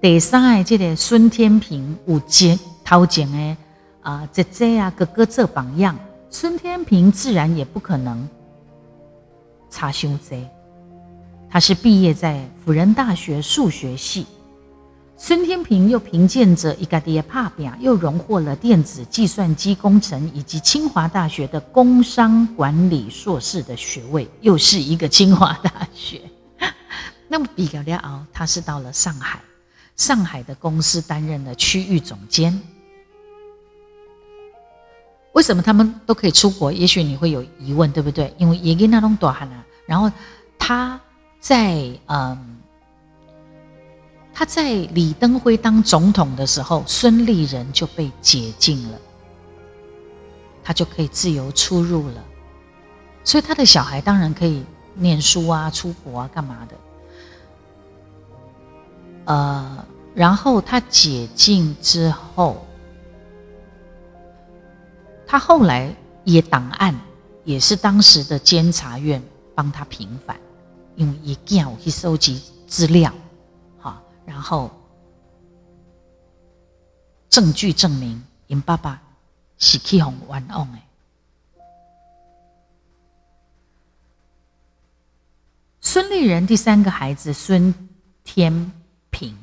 [0.00, 3.56] 第三个，这个孙天平有前头前的
[4.00, 5.98] 啊姐姐啊哥哥做榜样，
[6.30, 8.28] 孙天平自然也不可能
[9.68, 10.48] 差修贼。
[11.50, 14.24] 他是毕业在辅仁大学数学系，
[15.20, 26.22] 孙天平又凭借着一个爹帕表，又荣获了电子计算机工程以及清华大学的工商管理硕士的学位，又是一个清华大学。
[27.26, 29.40] 那么比较了后，他是到了上海。
[29.96, 32.56] 上海的公司担任了区域总监。
[35.32, 36.72] 为什么他们都可以出国？
[36.72, 38.32] 也许你会有疑问，对不对？
[38.38, 40.08] 因为也跟那种短汉啊，然后
[40.56, 40.98] 他
[41.40, 42.56] 在嗯，
[44.38, 48.98] 他在李登辉当总统的时候，孙立人就被解禁了，
[50.62, 52.24] 他就可以自由出入了。
[53.24, 56.76] 所以他的小孩当然可以念书啊、出国啊、干嘛的。
[59.24, 62.64] 呃，然后他解禁之后，
[65.26, 66.94] 他后来也档案
[67.42, 69.20] 也是当时的监察院
[69.52, 70.38] 帮他平反，
[70.94, 73.12] 因为也叫我去收集资料，
[74.28, 74.70] 然后
[77.30, 79.00] 证据证明因爸爸
[79.56, 80.78] 是去红冤枉的。
[85.80, 87.74] 孙立人第三个孩子孙
[88.22, 88.70] 天。
[89.10, 89.34] 平，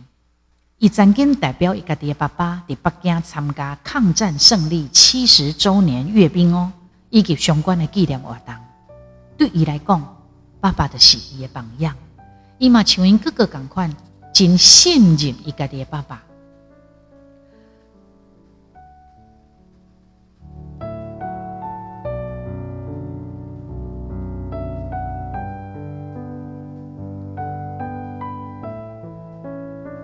[0.78, 6.72] 伊曾经代表伊家的爸爸伫北京参加抗战胜利七十周年阅兵哦，
[7.10, 8.56] 以及相关的纪念活动。
[9.36, 10.24] 对伊来讲，
[10.62, 11.98] 爸爸就是伊的榜样。
[12.60, 13.94] 伊嘛像因哥哥共款，
[14.36, 16.22] 真信任伊家的爸爸。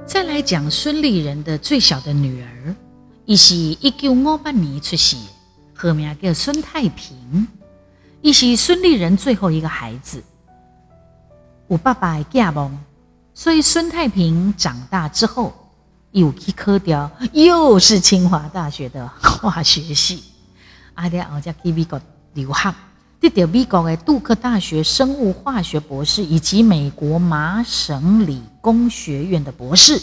[0.05, 2.73] 再来讲孙立人的最小的女儿，
[3.25, 5.17] 伊是一九五八年出世，
[5.75, 7.45] 和名叫孙太平，
[8.21, 10.23] 伊是孙立人最后一个孩子。
[11.67, 12.79] 我爸爸的嫁梦，
[13.41, 15.51] 所以孙太平长大之后
[16.11, 20.23] 有去科掉，又是清华大学的化学系，
[20.93, 21.99] 阿爹后家去美国
[22.35, 22.71] 留学，
[23.19, 29.99] 得到美国的杜克大学生物化学博士，以及美国麻省理工学院的博士，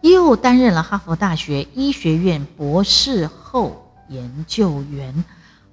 [0.00, 5.12] 又担任了哈佛大学医学院博士后研究员，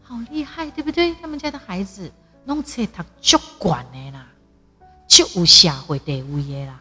[0.01, 1.13] 好厉害，对不对？
[1.21, 2.11] 他们家的孩子
[2.45, 4.25] 弄册读足管的啦，
[5.09, 6.79] 就有社会地位的啦。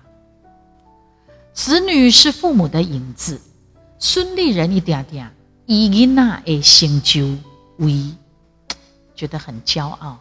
[1.53, 3.41] 子女是父母的影子，
[3.99, 5.29] 孙立人一点点
[5.67, 7.37] 以囡仔的成就
[7.79, 8.15] 为。
[9.19, 10.17] 觉得很骄傲。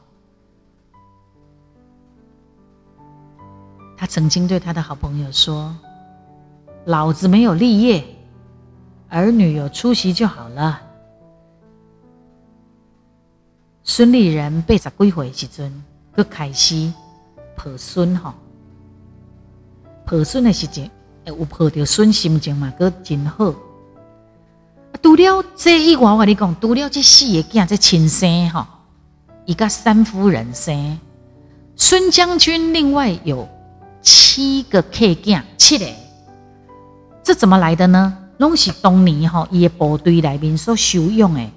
[3.96, 5.78] 他曾经对他的好朋友说
[6.86, 8.04] ：“老子没有立业，
[9.08, 10.82] 儿女有出息就好了。”
[13.86, 15.84] 孙立人八十几岁时阵，
[16.16, 16.92] 佮开始
[17.58, 18.34] 抱孙吼，
[20.06, 20.90] 抱孙的时阵，
[21.26, 23.54] 有抱着孙心情嘛，佮真好。
[25.02, 28.66] 除了这一娃娃，你讲除了这四个囝，这亲生吼。
[29.46, 31.00] 一个三夫人生，
[31.76, 33.48] 孙将军另外有
[34.02, 34.64] 七。
[34.64, 35.86] 个客囝，七个，
[37.24, 38.18] 这怎么来的呢？
[38.38, 41.50] 拢是当年吼伊的部队内面所收养的，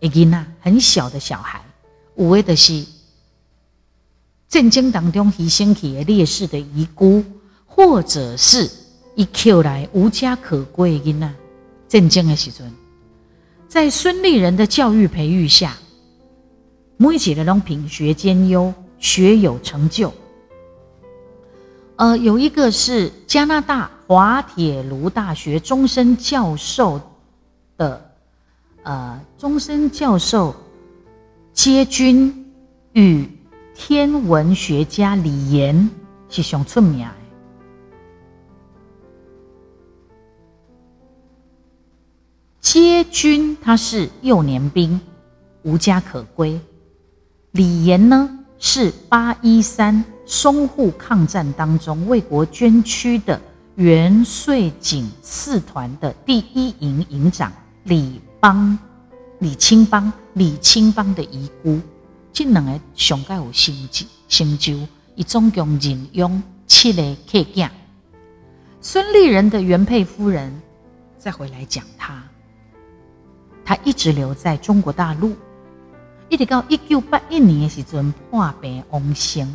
[0.00, 1.60] 一囡仔很小的小孩，
[2.16, 2.84] 有的就是
[4.48, 7.24] 战争当中牺牲去的烈士的遗孤，
[7.66, 8.70] 或者是
[9.14, 11.32] 一 Q 来无家可归的囡仔。
[11.88, 12.72] 战争的时阵，
[13.68, 15.76] 在孙立人的教育培育下，
[16.96, 20.12] 每一个拢品学兼优，学有成就。
[21.96, 27.00] 呃，有一个是加拿大滑铁卢大学终身教授
[27.76, 28.10] 的，
[28.82, 30.54] 呃，终身教授
[31.52, 32.52] 接军
[32.92, 33.28] 与
[33.76, 35.88] 天文学家李炎
[36.28, 37.14] 是上出名的。
[42.60, 45.00] 接军他是幼年兵，
[45.62, 46.58] 无家可归。
[47.52, 50.04] 李炎呢是八一三。
[50.26, 53.40] 淞沪抗战当中为国捐躯的
[53.76, 57.52] 元帅警四团的第一营营长
[57.84, 58.76] 李邦、
[59.38, 61.78] 李清邦、李清邦的遗孤，
[62.36, 67.70] 这两个上盖有成就，成就，一总共任用七个客将。
[68.82, 70.52] 孙立人的原配夫人
[71.16, 72.22] 再回来讲他，
[73.64, 75.34] 他一直留在中国大陆，
[76.28, 79.50] 一直到一九八一年的时阵破病亡生。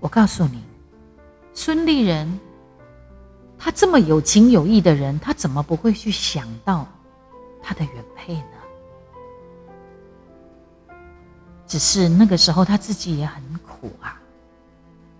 [0.00, 0.62] 我告诉你，
[1.52, 2.40] 孙立人，
[3.58, 6.88] 他这么有情有义的人，他怎么不会去想到
[7.62, 8.53] 他的原配呢？
[11.74, 14.16] 只是那个时候他自己也很苦啊，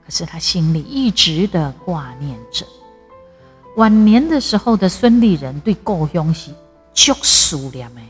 [0.04, 2.64] 可是他心里一直的挂念着。
[3.74, 6.52] 晚年的时候的孙立人对故乡是
[6.92, 8.00] 足思念的，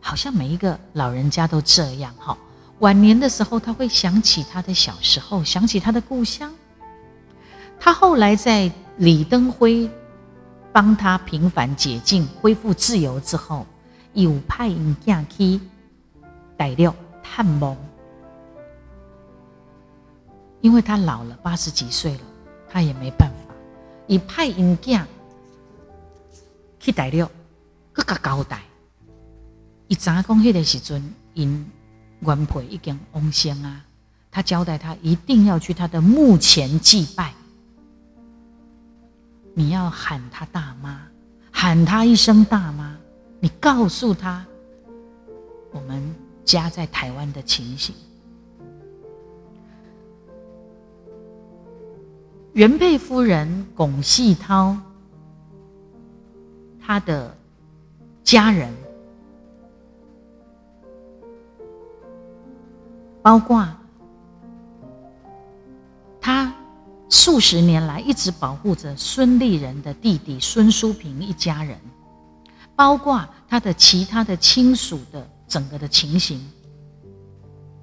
[0.00, 2.36] 好像每一个老人家都这样哈。
[2.80, 6.52] 晚年的时候，他会想起他的小时候，想起他的故乡。
[7.78, 9.88] 他后来在李登辉
[10.72, 13.64] 帮他平反解禁、恢复自由之后，
[14.14, 14.96] 有派人
[15.28, 15.60] 去
[16.56, 16.92] 逮六
[17.32, 17.76] 探望，
[20.60, 22.20] 因为他老了，八十几岁了，
[22.68, 23.54] 他也没办法，
[24.08, 24.76] 以派人
[26.80, 27.30] 去逮六，
[27.92, 28.60] 更加交代。
[29.86, 31.70] 一早讲迄个时阵，因。
[32.22, 33.82] 原配已经亡生啊！
[34.30, 37.32] 他交代他一定要去他的墓前祭拜。
[39.54, 41.00] 你要喊他大妈，
[41.50, 42.94] 喊他一声大妈。
[43.40, 44.44] 你告诉他，
[45.72, 47.94] 我们家在台湾的情形。
[52.52, 54.76] 原配夫人龚细涛，
[56.80, 57.36] 他的
[58.24, 58.72] 家人。
[63.22, 63.68] 包括
[66.22, 66.50] 他
[67.10, 71.78] 数十年来一直保护着孙立人的弟弟孙淑平一家人，
[72.74, 76.40] 包括他的其他的亲属的整个的情形，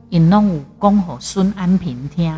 [0.10, 2.34] 引拢有恭候孙安平听，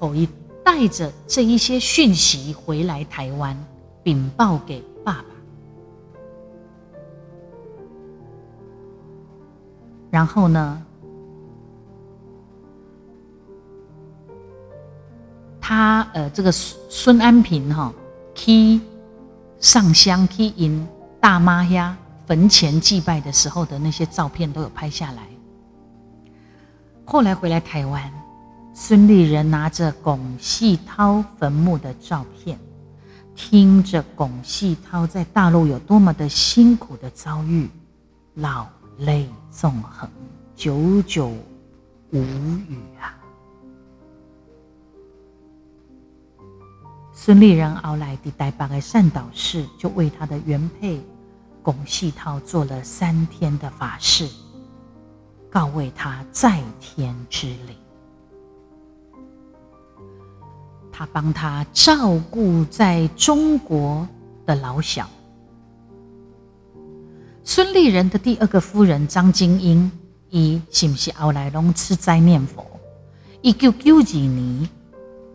[0.00, 0.26] 后一
[0.64, 3.54] 带着这一些讯息回来台湾
[4.02, 5.24] 禀报给爸爸，
[10.10, 10.82] 然后呢？
[15.60, 17.92] 他呃，这个孙孙安平哈，
[18.34, 18.80] 去
[19.58, 20.86] 上香去迎
[21.20, 25.28] 大妈呀坟前祭拜的时候的那些照片都有拍下来。
[27.04, 28.12] 后来回来台湾，
[28.74, 32.58] 孙立人拿着龚细涛坟墓的照片，
[33.36, 37.70] 听着龚细涛在大陆有多么的辛苦的遭遇，
[38.34, 38.66] 老
[38.98, 40.10] 泪纵横，
[40.56, 41.28] 久久
[42.10, 43.14] 无语啊。
[47.12, 51.00] 孙立人熬来的台北的善导寺，就为他的原配
[51.66, 54.28] 龚细涛做了三天的法事，
[55.50, 57.76] 告慰他在天之灵。
[60.92, 64.06] 他帮他照顾在中国
[64.46, 65.10] 的老小。
[67.42, 69.90] 孙立人的第二个夫人张金英，
[70.30, 72.64] 伊是不是后来拢吃斋念佛？
[73.42, 74.68] 一九九二年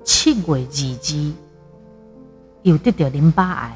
[0.05, 1.34] 七月二日。
[2.63, 3.75] 又得到淋巴癌，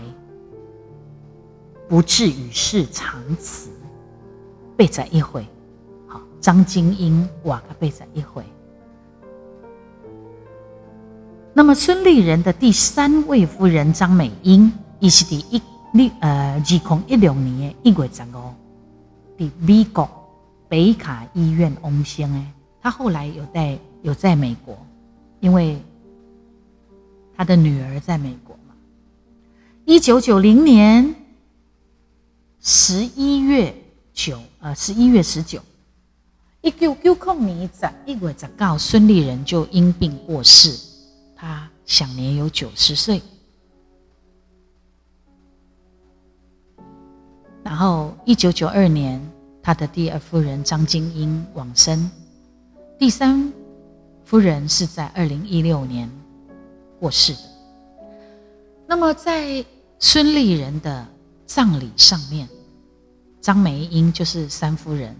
[1.87, 3.69] 不至与世长辞，
[4.75, 5.45] 背载一回。
[6.07, 8.43] 好，张金英瓦克背载一回。
[11.53, 15.61] 那么孙立人的第三位夫人张美英，也是第一
[15.93, 18.53] 六呃二零一六年一月十五，
[19.39, 20.09] 在美国
[20.67, 22.45] 北卡医院亡生诶。
[22.81, 24.77] 他后来有在有在美国
[25.39, 25.81] 因为
[27.35, 28.75] 他的女儿在美国嘛。
[29.85, 31.15] 一九九零年
[32.67, 33.71] 十一月
[34.11, 35.61] 九，呃，十一月十九，
[36.61, 40.75] 一九九零年十一月十告，孙立人就因病过世，
[41.35, 43.21] 他享年有九十岁。
[47.63, 49.21] 然后，一九九二年，
[49.61, 52.09] 他的第二夫人张金英往生，
[52.97, 53.53] 第三
[54.23, 56.09] 夫人是在二零一六年
[56.99, 57.39] 过世的。
[58.87, 59.63] 那么，在
[59.99, 61.07] 孙立人的
[61.45, 62.49] 葬礼上面，
[63.45, 65.15] 张美英就是三夫人，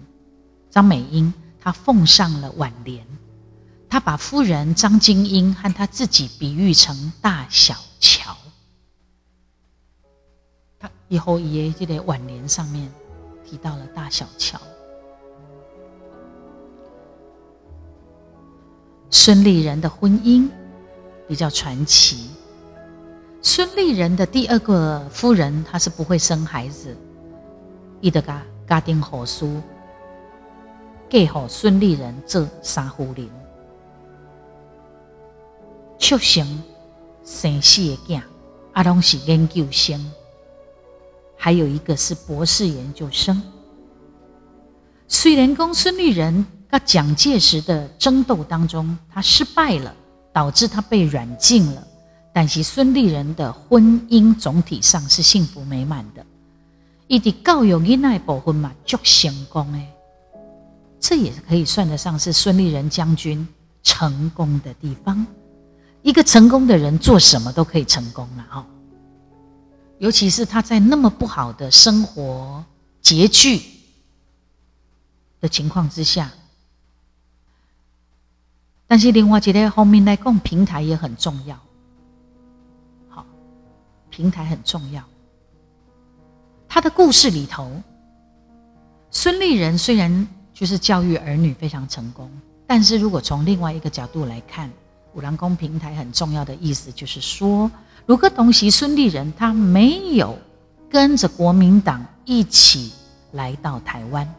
[0.71, 3.05] 张美英她奉上了挽联，
[3.87, 8.35] 她把夫人张金英和她自己比喻成大小乔，
[10.79, 10.89] 她。
[11.07, 12.91] 以后爷这个挽联上面
[13.45, 14.59] 提到了大小乔。
[19.11, 20.49] 孙立人的婚姻
[21.27, 22.31] 比较传奇。
[23.43, 26.97] 孙立人的第二个夫人，她是不会生孩子，
[28.05, 29.59] 伊得家家庭好书，
[31.09, 33.27] 给好孙立人做三夫人，
[35.97, 36.45] 出生
[37.23, 38.21] 生四个囝，
[38.73, 39.99] 啊，拢是研究生。
[41.35, 43.41] 还有一个是博士研究生。
[45.07, 49.91] 虽然公孙立人跟蒋介石的争斗当中，他失败了，
[50.31, 51.83] 导致他被软禁了，
[52.31, 56.23] 但是孙立人的婚姻总体上是幸福美满的。
[57.07, 59.87] 伊的教育囡仔部分嘛，足成功诶，
[60.99, 63.47] 这也是可以算得上是孙立人将军
[63.83, 65.25] 成功的地方。
[66.01, 68.65] 一个成功的人做什么都可以成功了，哈。
[69.97, 72.63] 尤其是他在那么不好的生活
[73.01, 73.61] 拮据
[75.39, 76.31] 的情况之下，
[78.87, 81.57] 但是另外一个方面来讲，平台也很重要。
[83.09, 83.25] 好，
[84.09, 85.03] 平台很重要。
[86.75, 87.71] 他的故事里头，
[89.09, 92.29] 孙立人虽然就是教育儿女非常成功，
[92.67, 94.69] 但是如果从另外一个角度来看，
[95.13, 97.71] 五郎宫平台很重要的意思就是说。
[98.05, 100.37] 如果东西孙立人他没有
[100.89, 102.91] 跟着国民党一起
[103.31, 104.29] 来到台湾，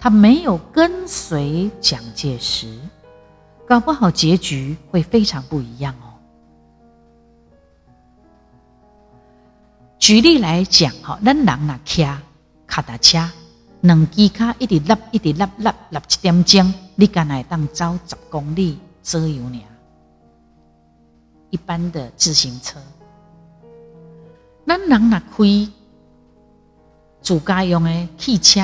[0.00, 2.76] 他没有跟随蒋介石，
[3.68, 6.07] 搞不好结局会非常不一样哦。
[9.98, 12.06] 举例来讲，吼，咱人若骑
[12.66, 13.18] 卡达车，
[13.80, 19.62] 两支卡一直拉一直拉拉拉七点钟，你敢来当走十公里左右呢？
[21.50, 22.78] 一般的自行车。
[24.66, 25.72] 咱人若开
[27.20, 28.60] 自家用的汽车，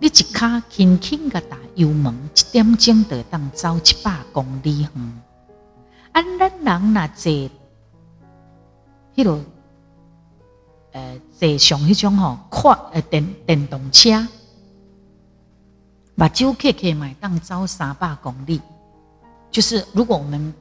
[0.00, 4.90] 你一卡轻轻个打油门，一点钟就当走七百公里远。
[6.12, 7.32] 啊咱人若坐
[9.14, 9.40] 迄落，
[10.96, 14.26] 呃，坐上迄种吼快呃电电动车，
[16.14, 18.62] 目睭开开嘛，当走三百公里。
[19.50, 20.54] 就是如果我们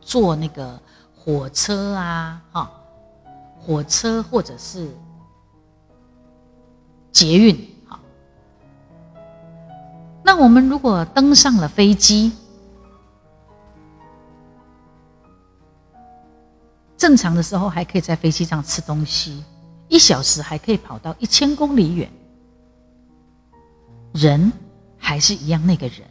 [0.00, 0.80] 坐那个
[1.14, 2.70] 火车啊，哈。
[3.64, 4.90] 火车或者是
[7.12, 8.00] 捷运，好。
[10.24, 12.32] 那我们如果登上了飞机，
[16.96, 19.44] 正常的时候还可以在飞机上吃东西，
[19.92, 22.10] 一小时还可以跑到一千公里远。
[24.14, 24.50] 人
[24.96, 26.08] 还是一样那个人，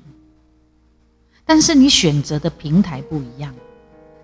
[1.43, 3.51] 但是你选择的平台不一样，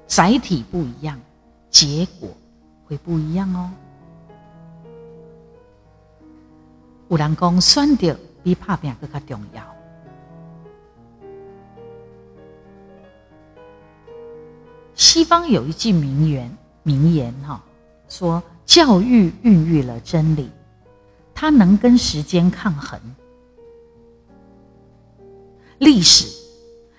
[0.06, 1.20] 载体不一样，
[1.72, 2.30] 结果。
[2.86, 3.70] 会不一样哦。
[7.10, 9.76] 有人讲，选择比拍拼更加重要。
[14.94, 17.62] 西方有一句名言，名言哈，
[18.08, 20.52] 说教育孕育了真理，
[21.34, 23.00] 它能跟时间抗衡；
[25.80, 26.28] 历史，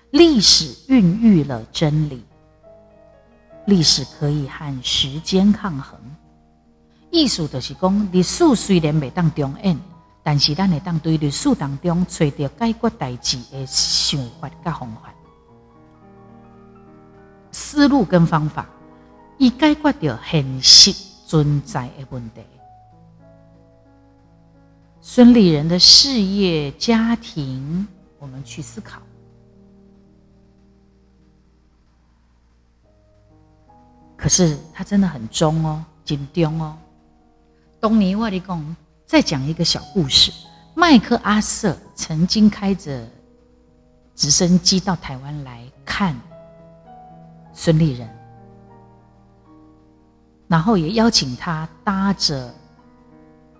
[0.09, 2.23] 历史孕育了真理。
[3.67, 5.99] 历史可以和时间抗衡，
[7.11, 9.77] 艺术就是讲，历史虽然未当重演，
[10.23, 15.13] 但是咱会当对历史当中找到解决代志的想法甲方法、
[17.51, 18.67] 思路跟方法，
[19.37, 20.91] 以解决掉现实
[21.29, 22.41] 存在的问题。
[24.99, 28.99] 孙立人的事业、家庭，我们去思考。
[34.17, 36.75] 可是他真的很忠哦，紧忠哦。
[37.79, 38.75] 东尼沃利贡
[39.05, 40.31] 再讲一个小故事：
[40.73, 43.07] 麦克阿瑟曾经开着
[44.15, 46.19] 直升机到台湾来看
[47.53, 48.09] 孙立人，
[50.49, 52.53] 然后也邀请他搭着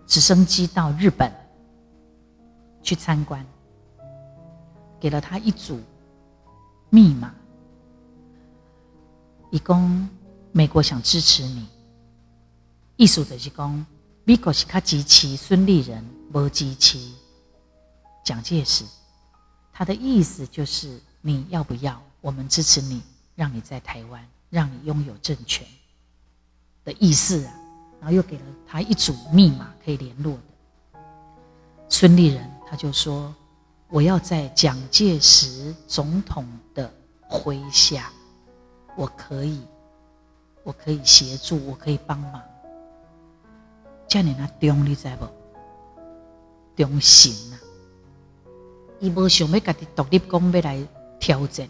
[0.07, 1.31] 直升机到日本
[2.81, 3.45] 去参观，
[4.99, 5.79] 给了他一组
[6.89, 7.31] 密码，
[9.51, 10.09] 以供
[10.51, 11.67] 美国想支持你。
[12.97, 13.85] 意思就是讲，
[14.23, 16.97] 美国是较支持孙立人，不支持
[18.25, 18.83] 蒋介石。
[19.71, 22.01] 他的意思就是你要不要？
[22.19, 23.01] 我们支持你，
[23.35, 25.65] 让你在台湾，让你拥有政权
[26.89, 27.53] 的意思啊。
[28.01, 30.99] 然后又给了他一组密码可以联络的。
[31.89, 33.35] 孙立人他就说
[33.89, 36.89] ：“我要在蒋介石总统的
[37.29, 38.09] 麾下，
[38.95, 39.61] 我可以，
[40.63, 42.41] 我可以协助，我可以帮忙。”
[44.07, 45.27] 叫你那中，你知不？
[46.81, 47.59] 中心啊！
[48.99, 50.87] 伊无想要家己独立，讲要来
[51.19, 51.67] 挑战。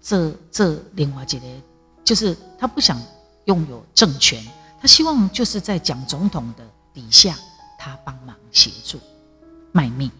[0.00, 1.40] 这这另外一个，
[2.04, 3.00] 就是他不想
[3.46, 4.42] 拥有政权，
[4.80, 7.36] 他希望就是在蒋总统的底下，
[7.78, 8.98] 他帮忙协助
[9.72, 10.10] 卖命。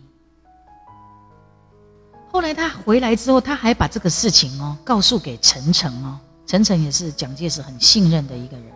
[2.30, 8.66] 后来他回来之后，他还把这个事情哦告诉给陈诚哦，陈诚也是蒋介石很信任的一个人，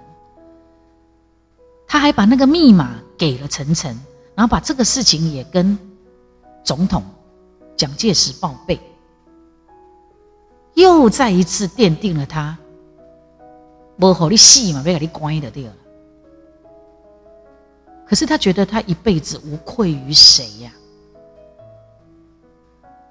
[1.86, 3.90] 他还把那个密码给了陈诚，
[4.34, 5.76] 然后把这个事情也跟
[6.62, 7.03] 总统
[7.76, 8.80] 蒋介石报备。
[10.74, 12.57] 又再一次奠定了他，
[13.99, 15.72] 不好你死嘛，别给你关的对了。
[18.07, 20.72] 可是他觉得他一辈子无愧于谁呀？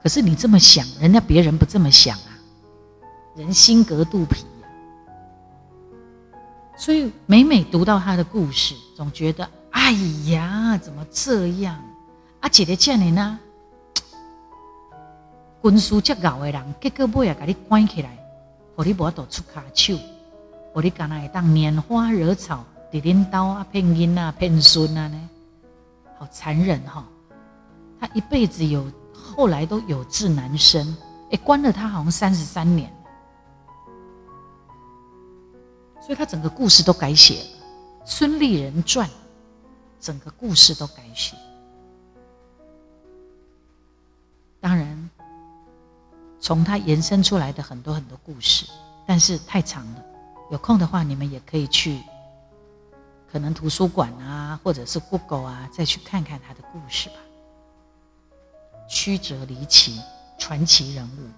[0.01, 2.39] 可是你这么想，人家别人不这么想啊，
[3.35, 4.69] 人心隔肚皮呀。
[6.77, 9.91] 所以每每读到他的故事，总觉得哎
[10.29, 11.75] 呀，怎么这样？
[12.39, 13.38] 啊，姐姐见你呢？
[15.61, 18.17] 军事结傲的人，结果尾也把你关起来，
[18.75, 19.97] 互你无法度出卡手，
[20.74, 25.30] 我你干那会当拈花惹草，伫恁兜啊骗囡啊骗孙啊呢？
[26.20, 27.05] 好残忍哈！
[27.99, 30.95] 他一辈子有后来都有志难伸，
[31.32, 32.91] 哎，关了他好像三十三年，
[36.01, 37.45] 所以他整个故事都改写了，
[38.05, 39.07] 《孙立人传》
[39.99, 41.36] 整个故事都改写，
[44.59, 45.09] 当然。
[46.39, 48.65] 从他延伸出来的很多很多故事，
[49.07, 50.05] 但是太长了。
[50.49, 52.01] 有空的话，你们也可以去，
[53.31, 57.15] 可能图书馆啊，或者是 Google 啊，再去看看他的故事吧。
[58.87, 60.01] 曲折离奇，
[60.37, 61.29] 传奇人物，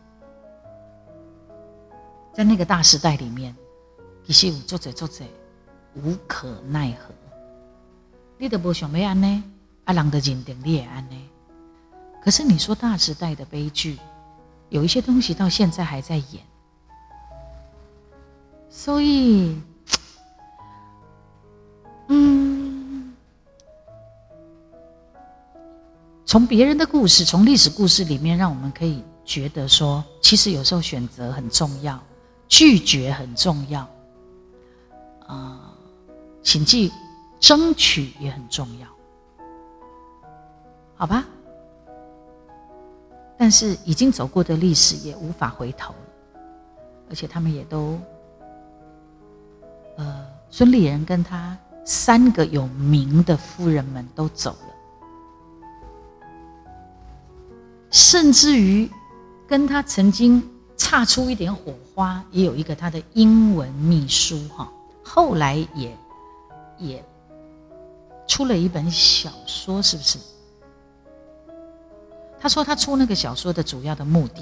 [2.33, 3.55] 在那个大时代里面，
[4.25, 5.25] 其实有作者作者
[5.95, 7.13] 无可奈何。
[8.37, 9.43] 你都不想要安呢，
[9.85, 11.29] 啊，人的认定你也安呢。
[12.23, 13.97] 可是你说大时代的悲剧。
[14.69, 16.45] 有一些东西到现在还在演，
[18.69, 19.59] 所以，
[22.07, 23.13] 嗯，
[26.23, 32.01] 从别人的故事，从历史故事里面，让我们可以觉得说，其实有时候选择很重要，
[32.47, 33.87] 拒绝很重要，
[35.27, 35.73] 啊，
[36.41, 36.91] 请记，
[37.39, 38.87] 争取也很重要，
[40.95, 41.25] 好吧？
[43.37, 45.95] 但是已经走过的历史也无法回头，
[47.09, 47.99] 而且他们也都，
[49.99, 54.73] 呃，孙立人跟他三个有名的夫人们都走了，
[57.91, 58.89] 甚至于
[59.45, 60.41] 跟他曾经
[60.77, 64.71] 擦出一点火花，也有一个他的英文秘书哈，
[65.03, 65.97] 后来也
[66.77, 67.03] 也
[68.25, 70.17] 出了一本小说，是不是？
[72.39, 74.41] 他说：“他出那个小说的主要的目的，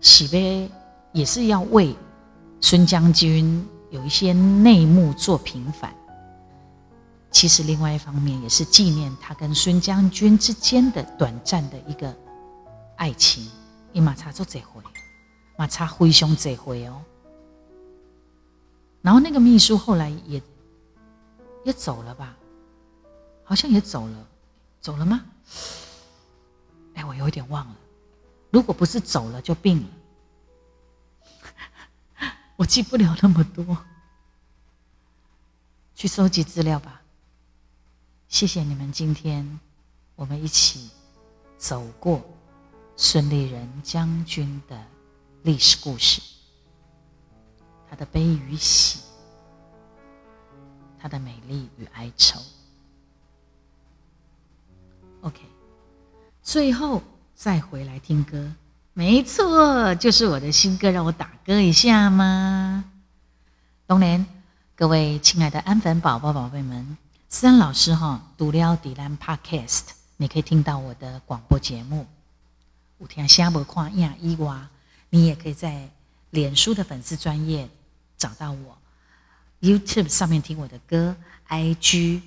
[0.00, 0.68] 喜呗
[1.12, 1.94] 也是要为
[2.60, 5.94] 孙将军有一些内幕做平反。
[7.30, 12.14] 其实另外一方面也是纪念他跟孙将军之间的短暂的一个
[12.96, 13.46] 爱情。
[13.92, 14.82] 伊马差做这回，
[15.56, 17.00] 马差灰熊这回哦。
[19.02, 20.42] 然后那个秘书后来也
[21.64, 22.36] 也走了吧？
[23.44, 24.26] 好像也走了，
[24.80, 25.24] 走了吗？”
[26.94, 27.76] 哎，我有点忘了。
[28.50, 29.88] 如果不是走了就病了，
[32.56, 33.76] 我记不了那么多。
[35.94, 37.02] 去收集资料吧。
[38.28, 39.60] 谢谢你们今天
[40.14, 40.90] 我们一起
[41.56, 42.22] 走过
[42.96, 44.84] 孙立人将军的
[45.42, 46.20] 历史故事，
[47.88, 49.00] 他的悲与喜，
[50.98, 52.40] 他的美丽与哀愁。
[55.22, 55.40] OK，
[56.42, 57.02] 最后
[57.34, 58.52] 再回来听歌，
[58.98, 62.82] 没错，就是我的新歌，让我打歌一下吗？
[63.86, 64.24] 当然，
[64.74, 66.96] 各位亲爱的安粉宝宝、宝贝们，
[67.28, 69.82] 思安老师哈，读了迪兰 Podcast，
[70.16, 72.06] 你可以听到我的广播节目。
[72.96, 74.66] 五天下播看呀伊娃，
[75.10, 75.90] 你也可以在
[76.30, 77.68] 脸书的粉丝专业
[78.16, 78.78] 找到我
[79.60, 81.14] ，YouTube 上面听我的歌
[81.50, 82.22] ，IG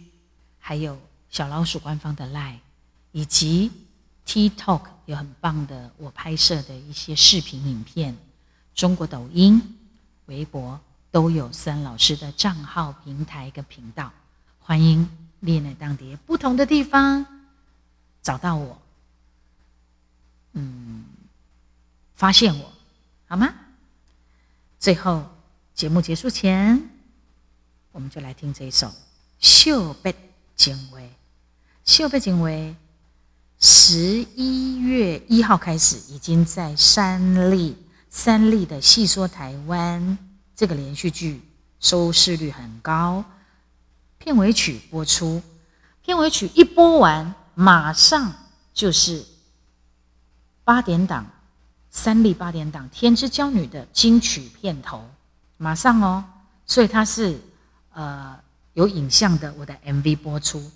[0.60, 1.00] 还有
[1.32, 2.60] 小老鼠官方的 Line，
[3.12, 3.72] 以及
[4.30, 8.16] TikTok 有很棒的我拍摄的一些视频影片，
[8.76, 9.76] 中国抖音、
[10.28, 14.14] 微博都有森老师的账号平台跟频道，
[14.60, 15.10] 欢迎
[15.40, 17.26] 列内当地不同的地方
[18.22, 18.80] 找到我，
[20.54, 21.06] 嗯，
[22.14, 22.72] 发现我
[23.28, 23.52] 好吗？
[24.80, 25.28] 最后，
[25.74, 26.88] 节目结束前，
[27.92, 28.86] 我们就来听这一首
[29.40, 30.16] 《秀贝
[30.56, 31.02] 精微》。
[31.84, 32.76] 秀贝精微，
[33.60, 37.76] 十一月一号开始，已经在三立
[38.10, 40.18] 三立的戏说台湾
[40.56, 41.42] 这个连续剧
[41.82, 43.24] 收视率很高。
[44.18, 45.42] 片尾曲播出，
[46.02, 48.34] 片尾曲一播完，马上
[48.74, 49.26] 就是
[50.64, 51.26] 八点档。
[51.92, 55.04] 三立八点档《天之娇女》的金曲片头，
[55.58, 56.24] 马上哦，
[56.66, 57.42] 所以它是
[57.94, 58.38] 呃
[58.74, 59.52] 有影像的。
[59.58, 60.72] 我的 MV 播出，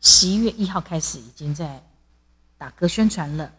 [0.00, 1.82] 十一月一号开始已经在
[2.56, 3.52] 打歌宣传了。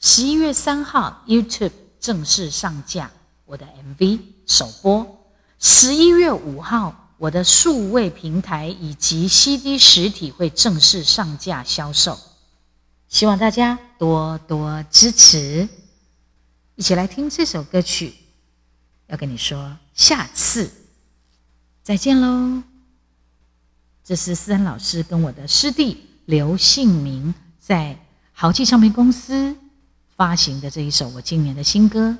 [0.00, 3.10] 十一月三号 YouTube 正式上架
[3.44, 3.66] 我的
[3.98, 5.26] MV 首播。
[5.58, 12.18] 十一月五号我的数位平台以及 CD 实体会正式上架销售。
[13.08, 15.68] 希望大家多多支持，
[16.76, 18.14] 一起来听这首歌曲。
[19.06, 20.70] 要跟你说，下次
[21.82, 22.62] 再见喽。
[24.08, 27.94] 这是思恩老师跟我的师弟刘信明在
[28.32, 29.54] 豪记唱片公司
[30.16, 32.16] 发行的这一首我今年的新歌，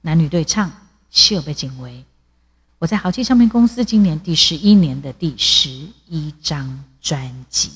[0.00, 0.72] 男女对唱，
[1.10, 2.02] 秀被警为。
[2.78, 5.68] 我在豪记唱片公司今年第十一年的第十
[6.08, 7.70] 一张专辑。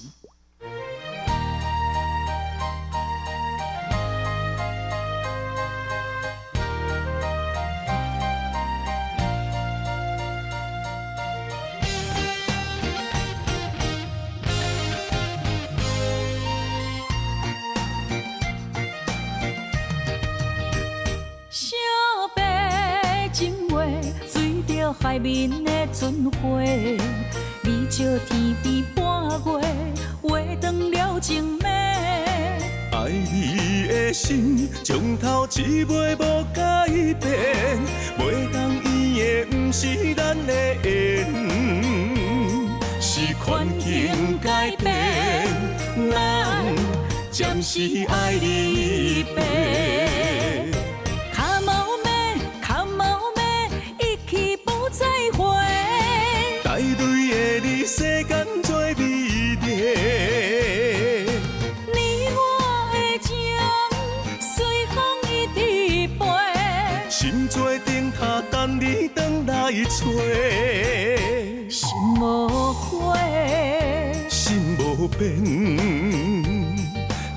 [25.14, 26.12] 海面的船
[26.42, 26.60] 花，
[27.62, 29.62] 你笑天边半月，
[30.20, 31.68] 画断了情暝。
[32.90, 37.78] 爱你的心，从头至尾无改变，
[38.18, 39.86] 袂当圆的不是
[40.16, 40.52] 咱的
[40.82, 41.32] 缘，
[43.00, 45.46] 是环境改变，
[46.10, 46.64] 咱
[47.30, 50.13] 暂时爱离别。
[71.68, 71.88] 心
[72.20, 73.18] 无悔，
[74.28, 75.34] 心无变，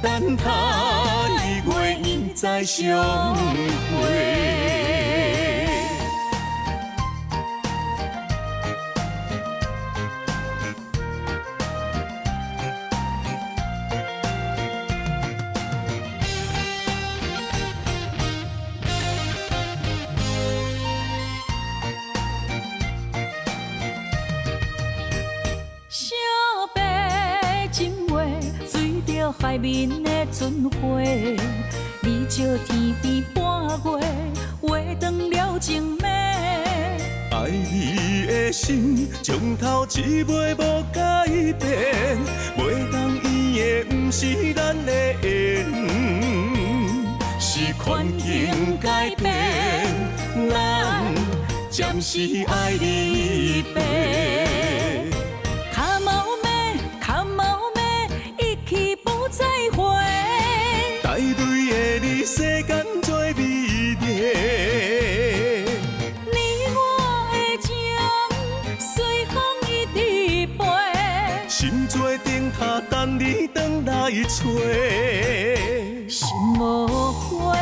[0.01, 1.27] 等他
[1.65, 4.05] 月圆再相会。
[29.57, 31.01] 海面的船花，
[32.03, 33.43] 你笑天边半
[33.99, 34.05] 月，
[34.61, 36.05] 画断了情暝。
[37.31, 41.25] 爱你的心，从头至尾无改
[41.59, 42.19] 变，
[42.55, 44.93] 袂当伊的不是咱的
[45.23, 45.65] 缘，
[47.39, 49.33] 是环境改变，
[50.51, 51.03] 咱
[51.71, 53.81] 暂时爱离别。
[76.09, 76.27] 心
[76.59, 77.57] 无悔，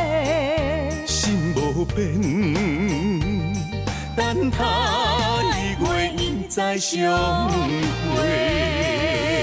[1.05, 2.19] 心无变，
[4.15, 5.41] 等他
[5.79, 6.11] 月
[6.49, 7.49] 再相
[8.15, 9.34] 会。